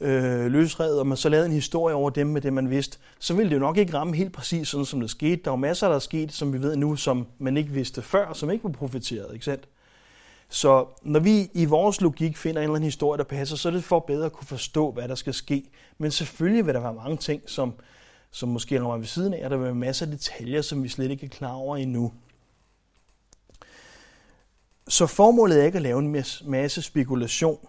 øh, 0.00 0.46
løsredet, 0.46 0.98
og 0.98 1.06
man 1.06 1.16
så 1.16 1.28
lavede 1.28 1.46
en 1.46 1.52
historie 1.52 1.94
over 1.94 2.10
dem 2.10 2.26
med 2.26 2.40
det, 2.40 2.52
man 2.52 2.70
vidste, 2.70 2.98
så 3.18 3.34
ville 3.34 3.50
det 3.50 3.54
jo 3.54 3.60
nok 3.60 3.76
ikke 3.76 3.94
ramme 3.94 4.16
helt 4.16 4.32
præcis 4.32 4.68
sådan, 4.68 4.84
som 4.84 5.00
det 5.00 5.10
skete. 5.10 5.42
Der 5.44 5.50
var 5.50 5.56
masser, 5.56 5.88
der 5.88 5.94
er 5.94 5.98
sket, 5.98 6.32
som 6.32 6.52
vi 6.52 6.62
ved 6.62 6.76
nu, 6.76 6.96
som 6.96 7.26
man 7.38 7.56
ikke 7.56 7.70
vidste 7.70 8.02
før, 8.02 8.32
som 8.32 8.50
ikke 8.50 8.64
var 8.64 8.70
profeteret, 8.70 9.34
ikke 9.34 9.44
sandt? 9.44 9.68
Så 10.52 10.86
når 11.02 11.20
vi 11.20 11.50
i 11.54 11.64
vores 11.64 12.00
logik 12.00 12.36
finder 12.36 12.60
en 12.60 12.62
eller 12.62 12.74
anden 12.74 12.86
historie, 12.86 13.18
der 13.18 13.24
passer, 13.24 13.56
så 13.56 13.68
er 13.68 13.72
det 13.72 13.84
for 13.84 13.98
bedre 13.98 14.26
at 14.26 14.32
kunne 14.32 14.46
forstå, 14.46 14.90
hvad 14.90 15.08
der 15.08 15.14
skal 15.14 15.34
ske. 15.34 15.70
Men 15.98 16.10
selvfølgelig 16.10 16.66
vil 16.66 16.74
der 16.74 16.80
være 16.80 16.94
mange 16.94 17.16
ting, 17.16 17.42
som, 17.46 17.74
som 18.30 18.48
måske 18.48 18.80
rammer 18.80 18.96
ved 18.96 19.06
siden 19.06 19.34
af, 19.34 19.44
og 19.44 19.50
der 19.50 19.56
vil 19.56 19.64
være 19.64 19.74
masser 19.74 20.06
af 20.06 20.12
detaljer, 20.12 20.62
som 20.62 20.82
vi 20.82 20.88
slet 20.88 21.10
ikke 21.10 21.26
er 21.26 21.30
klar 21.30 21.52
over 21.52 21.76
endnu. 21.76 22.12
Så 24.88 25.06
formålet 25.06 25.60
er 25.60 25.64
ikke 25.64 25.76
at 25.76 25.82
lave 25.82 25.98
en 25.98 26.24
masse 26.44 26.82
spekulation. 26.82 27.68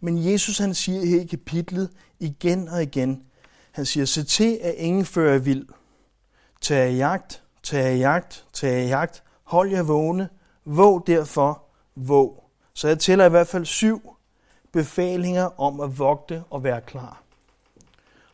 Men 0.00 0.32
Jesus 0.32 0.58
han 0.58 0.74
siger 0.74 1.06
her 1.06 1.20
i 1.20 1.26
kapitlet 1.26 1.90
igen 2.20 2.68
og 2.68 2.82
igen, 2.82 3.22
han 3.72 3.86
siger, 3.86 4.06
se 4.06 4.24
til, 4.24 4.58
at 4.62 4.74
ingen 4.74 5.04
fører 5.04 5.38
vild. 5.38 5.66
Tag 6.60 6.94
jagt, 6.94 7.42
tag 7.62 7.98
jagt, 7.98 8.46
tag 8.52 8.88
jagt, 8.88 9.22
hold 9.44 9.70
jer 9.70 9.82
vågne, 9.82 10.28
våg 10.64 11.06
derfor, 11.06 11.62
våg. 11.94 12.50
Så 12.74 12.88
jeg 12.88 12.98
tæller 12.98 13.26
i 13.26 13.30
hvert 13.30 13.48
fald 13.48 13.64
syv 13.64 14.16
befalinger 14.72 15.60
om 15.60 15.80
at 15.80 15.98
vogte 15.98 16.44
og 16.50 16.64
være 16.64 16.80
klar. 16.80 17.22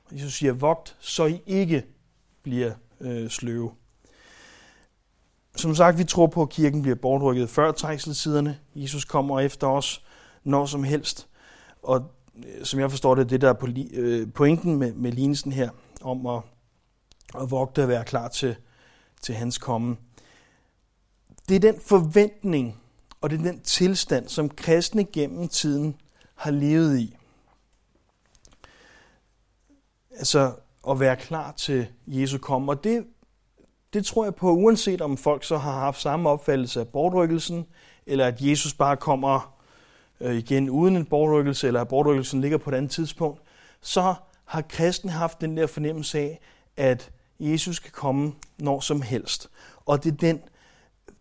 Og 0.04 0.12
Jesus 0.12 0.34
siger, 0.34 0.52
vogt, 0.52 0.96
så 1.00 1.24
I 1.24 1.42
ikke 1.46 1.86
bliver 2.42 2.72
øh, 3.00 3.30
sløve. 3.30 3.72
Som 5.56 5.74
sagt, 5.74 5.98
vi 5.98 6.04
tror 6.04 6.26
på, 6.26 6.42
at 6.42 6.48
kirken 6.48 6.82
bliver 6.82 6.94
bortrykket 6.94 7.50
før 7.50 7.72
trængselstiderne. 7.72 8.58
Jesus 8.74 9.04
kommer 9.04 9.40
efter 9.40 9.66
os 9.66 10.04
når 10.44 10.66
som 10.66 10.84
helst. 10.84 11.28
Og 11.82 12.10
øh, 12.36 12.64
som 12.64 12.80
jeg 12.80 12.90
forstår 12.90 13.14
det, 13.14 13.30
det 13.30 13.40
der 13.40 13.48
er 13.48 13.86
øh, 13.92 14.32
pointen 14.32 14.76
med, 14.76 14.92
med 14.92 15.12
lignelsen 15.12 15.52
her, 15.52 15.70
om 16.00 16.26
at, 16.26 16.42
at 17.38 17.50
vogte 17.50 17.82
og 17.82 17.88
være 17.88 18.04
klar 18.04 18.28
til, 18.28 18.56
til 19.22 19.34
hans 19.34 19.58
komme. 19.58 19.96
Det 21.48 21.56
er 21.56 21.72
den 21.72 21.80
forventning, 21.80 22.80
og 23.20 23.30
det 23.30 23.38
er 23.40 23.42
den 23.42 23.60
tilstand, 23.60 24.28
som 24.28 24.48
kristne 24.48 25.04
gennem 25.04 25.48
tiden 25.48 25.96
har 26.34 26.50
levet 26.50 26.98
i. 26.98 27.16
Altså 30.10 30.52
at 30.88 31.00
være 31.00 31.16
klar 31.16 31.52
til 31.52 31.86
Jesu 32.06 32.38
komme. 32.38 32.72
Og 32.72 32.84
det 32.84 33.06
det 33.92 34.06
tror 34.06 34.24
jeg 34.24 34.34
på, 34.34 34.52
uanset 34.52 35.00
om 35.00 35.16
folk 35.16 35.44
så 35.44 35.56
har 35.56 35.72
haft 35.72 36.00
samme 36.00 36.28
opfattelse 36.28 36.80
af 36.80 36.88
bortrykkelsen, 36.88 37.66
eller 38.06 38.26
at 38.26 38.40
Jesus 38.40 38.74
bare 38.74 38.96
kommer 38.96 39.54
øh, 40.20 40.34
igen 40.34 40.70
uden 40.70 40.96
en 40.96 41.04
bortrykkelse, 41.04 41.66
eller 41.66 41.80
at 41.80 41.88
bortrykkelsen 41.88 42.40
ligger 42.40 42.58
på 42.58 42.70
et 42.70 42.74
andet 42.74 42.90
tidspunkt, 42.90 43.42
så 43.80 44.14
har 44.44 44.62
kristen 44.62 45.10
haft 45.10 45.40
den 45.40 45.56
der 45.56 45.66
fornemmelse 45.66 46.18
af, 46.18 46.40
at 46.76 47.10
Jesus 47.40 47.78
kan 47.78 47.92
komme 47.92 48.32
når 48.58 48.80
som 48.80 49.02
helst. 49.02 49.50
Og 49.86 50.04
det 50.04 50.12
er 50.12 50.16
den, 50.16 50.42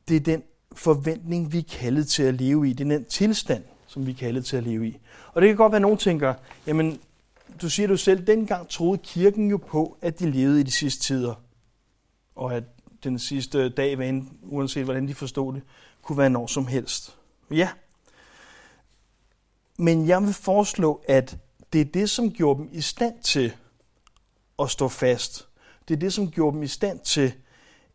det 0.07 0.15
er 0.15 0.19
den 0.19 0.43
forventning, 0.75 1.53
vi 1.53 1.57
er 1.57 1.63
kaldet 1.79 2.07
til 2.07 2.23
at 2.23 2.33
leve 2.33 2.69
i. 2.69 2.73
Det 2.73 2.85
er 2.91 2.97
den 2.97 3.05
tilstand, 3.05 3.63
som 3.87 4.05
vi 4.05 4.11
er 4.11 4.15
kaldet 4.15 4.45
til 4.45 4.57
at 4.57 4.63
leve 4.63 4.87
i. 4.87 4.97
Og 5.33 5.41
det 5.41 5.47
kan 5.47 5.57
godt 5.57 5.71
være, 5.71 5.77
at 5.77 5.81
nogen 5.81 5.97
tænker, 5.97 6.33
jamen, 6.67 6.99
du 7.61 7.69
siger 7.69 7.87
du 7.87 7.97
selv, 7.97 8.27
dengang 8.27 8.69
troede 8.69 8.97
kirken 9.03 9.49
jo 9.49 9.57
på, 9.57 9.97
at 10.01 10.19
de 10.19 10.31
levede 10.31 10.59
i 10.59 10.63
de 10.63 10.71
sidste 10.71 11.03
tider 11.03 11.35
og 12.35 12.55
at 12.55 12.63
den 13.03 13.19
sidste 13.19 13.69
dag, 13.69 14.23
uanset 14.43 14.83
hvordan 14.83 15.07
de 15.07 15.15
forstod 15.15 15.53
det, 15.53 15.61
kunne 16.01 16.17
være 16.17 16.29
når 16.29 16.47
som 16.47 16.67
helst. 16.67 17.17
Ja. 17.51 17.69
Men 19.77 20.07
jeg 20.07 20.23
vil 20.23 20.33
foreslå, 20.33 21.01
at 21.07 21.37
det 21.73 21.81
er 21.81 21.85
det, 21.85 22.09
som 22.09 22.31
gjorde 22.31 22.59
dem 22.59 22.69
i 22.71 22.81
stand 22.81 23.23
til 23.23 23.53
at 24.59 24.69
stå 24.69 24.87
fast. 24.87 25.47
Det 25.87 25.93
er 25.93 25.99
det, 25.99 26.13
som 26.13 26.31
gjorde 26.31 26.55
dem 26.55 26.63
i 26.63 26.67
stand 26.67 26.99
til 26.99 27.33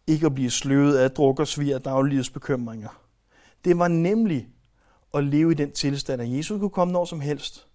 ikke 0.06 0.26
at 0.26 0.34
blive 0.34 0.50
sløvet 0.50 0.96
af 0.96 1.10
druk 1.10 1.40
og 1.40 1.48
svir 1.48 1.78
og 1.84 2.32
bekymringer. 2.32 2.88
Det 3.64 3.78
var 3.78 3.88
nemlig 3.88 4.48
at 5.14 5.24
leve 5.24 5.52
i 5.52 5.54
den 5.54 5.72
tilstand, 5.72 6.22
at 6.22 6.36
Jesus 6.36 6.58
kunne 6.58 6.70
komme 6.70 6.92
når 6.92 7.04
som 7.04 7.20
helst, 7.20 7.66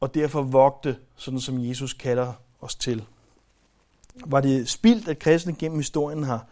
og 0.00 0.14
derfor 0.14 0.42
vogte, 0.42 0.96
sådan 1.16 1.40
som 1.40 1.64
Jesus 1.64 1.92
kalder 1.92 2.32
os 2.60 2.74
til. 2.74 3.04
Var 4.26 4.40
det 4.40 4.68
spildt, 4.68 5.08
at 5.08 5.18
kristne 5.18 5.54
gennem 5.54 5.78
historien 5.78 6.22
har 6.22 6.46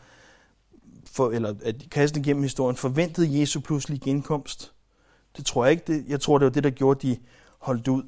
for, 1.05 1.31
eller 1.31 1.55
at 1.65 1.87
kristne 1.91 2.23
gennem 2.23 2.43
historien 2.43 2.77
forventede 2.77 3.41
Jesu 3.41 3.61
pludselig 3.61 4.01
genkomst? 4.01 4.73
Det 5.37 5.47
tror 5.47 5.65
jeg 5.65 5.73
ikke. 5.73 5.85
Det, 5.87 6.05
jeg 6.09 6.21
tror, 6.21 6.39
det 6.39 6.45
var 6.45 6.51
det, 6.51 6.65
der 6.65 6.71
gjorde, 6.71 7.09
de 7.09 7.19
holdt 7.59 7.89
ud. 7.89 8.03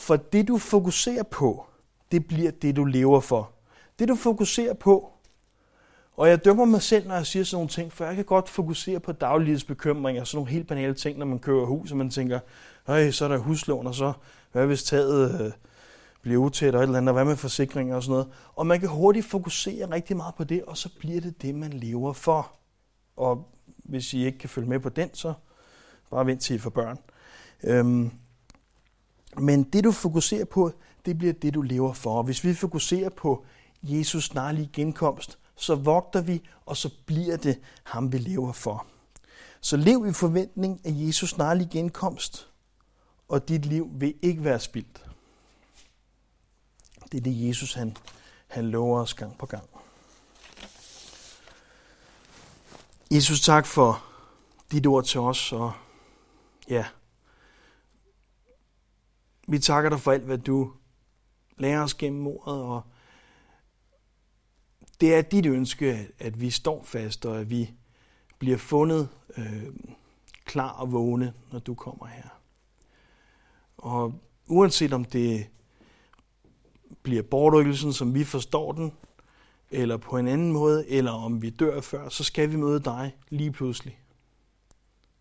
For 0.00 0.16
det, 0.16 0.48
du 0.48 0.58
fokuserer 0.58 1.22
på, 1.22 1.66
det 2.12 2.26
bliver 2.26 2.50
det, 2.50 2.76
du 2.76 2.84
lever 2.84 3.20
for. 3.20 3.52
Det, 3.98 4.08
du 4.08 4.14
fokuserer 4.14 4.74
på, 4.74 5.12
og 6.16 6.28
jeg 6.28 6.44
dømmer 6.44 6.64
mig 6.64 6.82
selv, 6.82 7.08
når 7.08 7.14
jeg 7.14 7.26
siger 7.26 7.44
sådan 7.44 7.56
nogle 7.56 7.68
ting, 7.68 7.92
for 7.92 8.04
jeg 8.04 8.16
kan 8.16 8.24
godt 8.24 8.48
fokusere 8.48 9.00
på 9.00 9.12
dagliglivets 9.12 9.64
bekymringer, 9.64 10.24
sådan 10.24 10.36
nogle 10.36 10.50
helt 10.50 10.68
banale 10.68 10.94
ting, 10.94 11.18
når 11.18 11.26
man 11.26 11.38
kører 11.38 11.66
hus, 11.66 11.90
og 11.90 11.96
man 11.96 12.10
tænker, 12.10 12.40
så 12.86 13.24
er 13.24 13.28
der 13.28 13.38
huslån, 13.38 13.86
og 13.86 13.94
så 13.94 14.12
hvad 14.52 14.66
hvis 14.66 14.82
taget 14.82 15.40
øh, 15.40 15.52
bliver 16.22 16.38
utæt 16.38 16.74
og 16.74 16.80
et 16.80 16.86
eller 16.86 16.98
andet, 16.98 17.08
og 17.08 17.14
hvad 17.14 17.24
med 17.24 17.36
forsikringer 17.36 17.96
og 17.96 18.02
sådan 18.02 18.12
noget. 18.12 18.28
Og 18.54 18.66
man 18.66 18.80
kan 18.80 18.88
hurtigt 18.88 19.26
fokusere 19.26 19.90
rigtig 19.90 20.16
meget 20.16 20.34
på 20.34 20.44
det, 20.44 20.62
og 20.62 20.76
så 20.76 20.88
bliver 20.98 21.20
det 21.20 21.42
det, 21.42 21.54
man 21.54 21.72
lever 21.72 22.12
for. 22.12 22.52
Og 23.16 23.48
hvis 23.84 24.14
I 24.14 24.26
ikke 24.26 24.38
kan 24.38 24.48
følge 24.48 24.68
med 24.68 24.80
på 24.80 24.88
den, 24.88 25.10
så 25.14 25.32
bare 26.10 26.26
vent 26.26 26.40
til 26.40 26.56
I 26.56 26.58
får 26.58 26.70
børn. 26.70 26.98
Øhm, 27.62 28.10
men 29.38 29.62
det, 29.62 29.84
du 29.84 29.92
fokuserer 29.92 30.44
på, 30.44 30.72
det 31.06 31.18
bliver 31.18 31.32
det, 31.32 31.54
du 31.54 31.62
lever 31.62 31.92
for. 31.92 32.18
Og 32.18 32.24
hvis 32.24 32.44
vi 32.44 32.54
fokuserer 32.54 33.08
på 33.08 33.44
Jesus 33.82 34.24
snarlige 34.24 34.70
genkomst, 34.72 35.38
så 35.56 35.74
vogter 35.74 36.20
vi, 36.20 36.42
og 36.66 36.76
så 36.76 36.90
bliver 37.06 37.36
det 37.36 37.60
ham, 37.84 38.12
vi 38.12 38.18
lever 38.18 38.52
for. 38.52 38.86
Så 39.60 39.76
lev 39.76 40.06
i 40.08 40.12
forventning 40.12 40.80
af 40.84 40.90
Jesus 40.94 41.30
snarlige 41.30 41.68
genkomst, 41.68 42.48
og 43.28 43.48
dit 43.48 43.66
liv 43.66 43.90
vil 43.92 44.14
ikke 44.22 44.44
være 44.44 44.60
spildt. 44.60 45.06
Det 47.12 47.18
er 47.18 47.22
det, 47.22 47.48
Jesus 47.48 47.74
han, 47.74 47.96
han 48.46 48.70
lover 48.70 49.00
os 49.00 49.14
gang 49.14 49.38
på 49.38 49.46
gang. 49.46 49.68
Jesus, 53.10 53.40
tak 53.40 53.66
for 53.66 54.04
dit 54.72 54.86
ord 54.86 55.04
til 55.04 55.20
os, 55.20 55.52
og 55.52 55.72
ja, 56.68 56.86
vi 59.48 59.58
takker 59.58 59.90
dig 59.90 60.00
for 60.00 60.12
alt, 60.12 60.22
hvad 60.22 60.38
du 60.38 60.72
lærer 61.56 61.82
os 61.82 61.94
gennem 61.94 62.26
ordet, 62.26 62.62
og 62.62 62.82
det 65.00 65.14
er 65.14 65.22
dit 65.22 65.46
ønske, 65.46 66.08
at 66.18 66.40
vi 66.40 66.50
står 66.50 66.82
fast, 66.84 67.26
og 67.26 67.40
at 67.40 67.50
vi 67.50 67.70
bliver 68.38 68.56
fundet 68.56 69.08
øh, 69.36 69.62
klar 70.44 70.70
og 70.70 70.92
vågne, 70.92 71.32
når 71.52 71.58
du 71.58 71.74
kommer 71.74 72.06
her. 72.06 72.28
Og 73.78 74.20
uanset 74.46 74.92
om 74.92 75.04
det 75.04 75.46
bliver 77.02 77.22
bortrykkelsen, 77.22 77.92
som 77.92 78.14
vi 78.14 78.24
forstår 78.24 78.72
den, 78.72 78.92
eller 79.70 79.96
på 79.96 80.18
en 80.18 80.28
anden 80.28 80.52
måde, 80.52 80.88
eller 80.88 81.12
om 81.12 81.42
vi 81.42 81.50
dør 81.50 81.80
før, 81.80 82.08
så 82.08 82.24
skal 82.24 82.50
vi 82.50 82.56
møde 82.56 82.80
dig 82.80 83.16
lige 83.28 83.52
pludselig. 83.52 83.98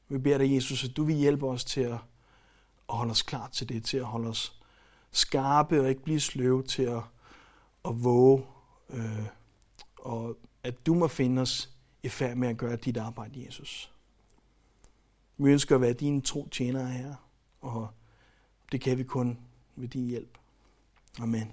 Vi 0.10 0.18
beder 0.18 0.38
dig, 0.38 0.56
Jesus, 0.56 0.84
at 0.84 0.98
du 0.98 1.04
vil 1.04 1.16
hjælpe 1.16 1.48
os 1.48 1.66
til 1.66 1.82
at, 1.82 1.98
holde 2.90 3.12
os 3.12 3.22
klar 3.22 3.48
til 3.48 3.70
det, 3.70 3.84
til 3.84 3.98
at 3.98 4.06
holde 4.06 4.30
os 4.30 4.60
skarpe 5.12 5.82
og 5.82 5.90
ikke 5.90 6.04
blive 6.04 6.20
sløve 6.20 6.64
til 6.64 6.84
at, 6.84 7.02
at 7.86 8.04
våge 8.04 8.44
øh, 8.90 9.26
og 10.06 10.38
at 10.64 10.86
du 10.86 10.94
må 10.94 11.08
finde 11.08 11.42
os 11.42 11.70
i 12.04 12.10
færd 12.10 12.38
med 12.38 12.48
at 12.48 12.58
gøre 12.58 12.76
dit 12.76 12.98
arbejde, 12.98 13.46
Jesus. 13.46 13.92
Vi 15.38 15.52
ønsker 15.52 15.76
at 15.76 15.82
være 15.82 15.94
dine 15.94 16.22
tro 16.22 16.48
tjenere 16.52 16.88
her, 16.88 17.16
og 17.62 17.88
det 18.72 18.82
kan 18.82 18.98
vi 18.98 19.04
kun 19.04 19.40
ved 19.76 19.88
din 19.88 20.08
hjælp. 20.08 20.38
Amen. 21.20 21.52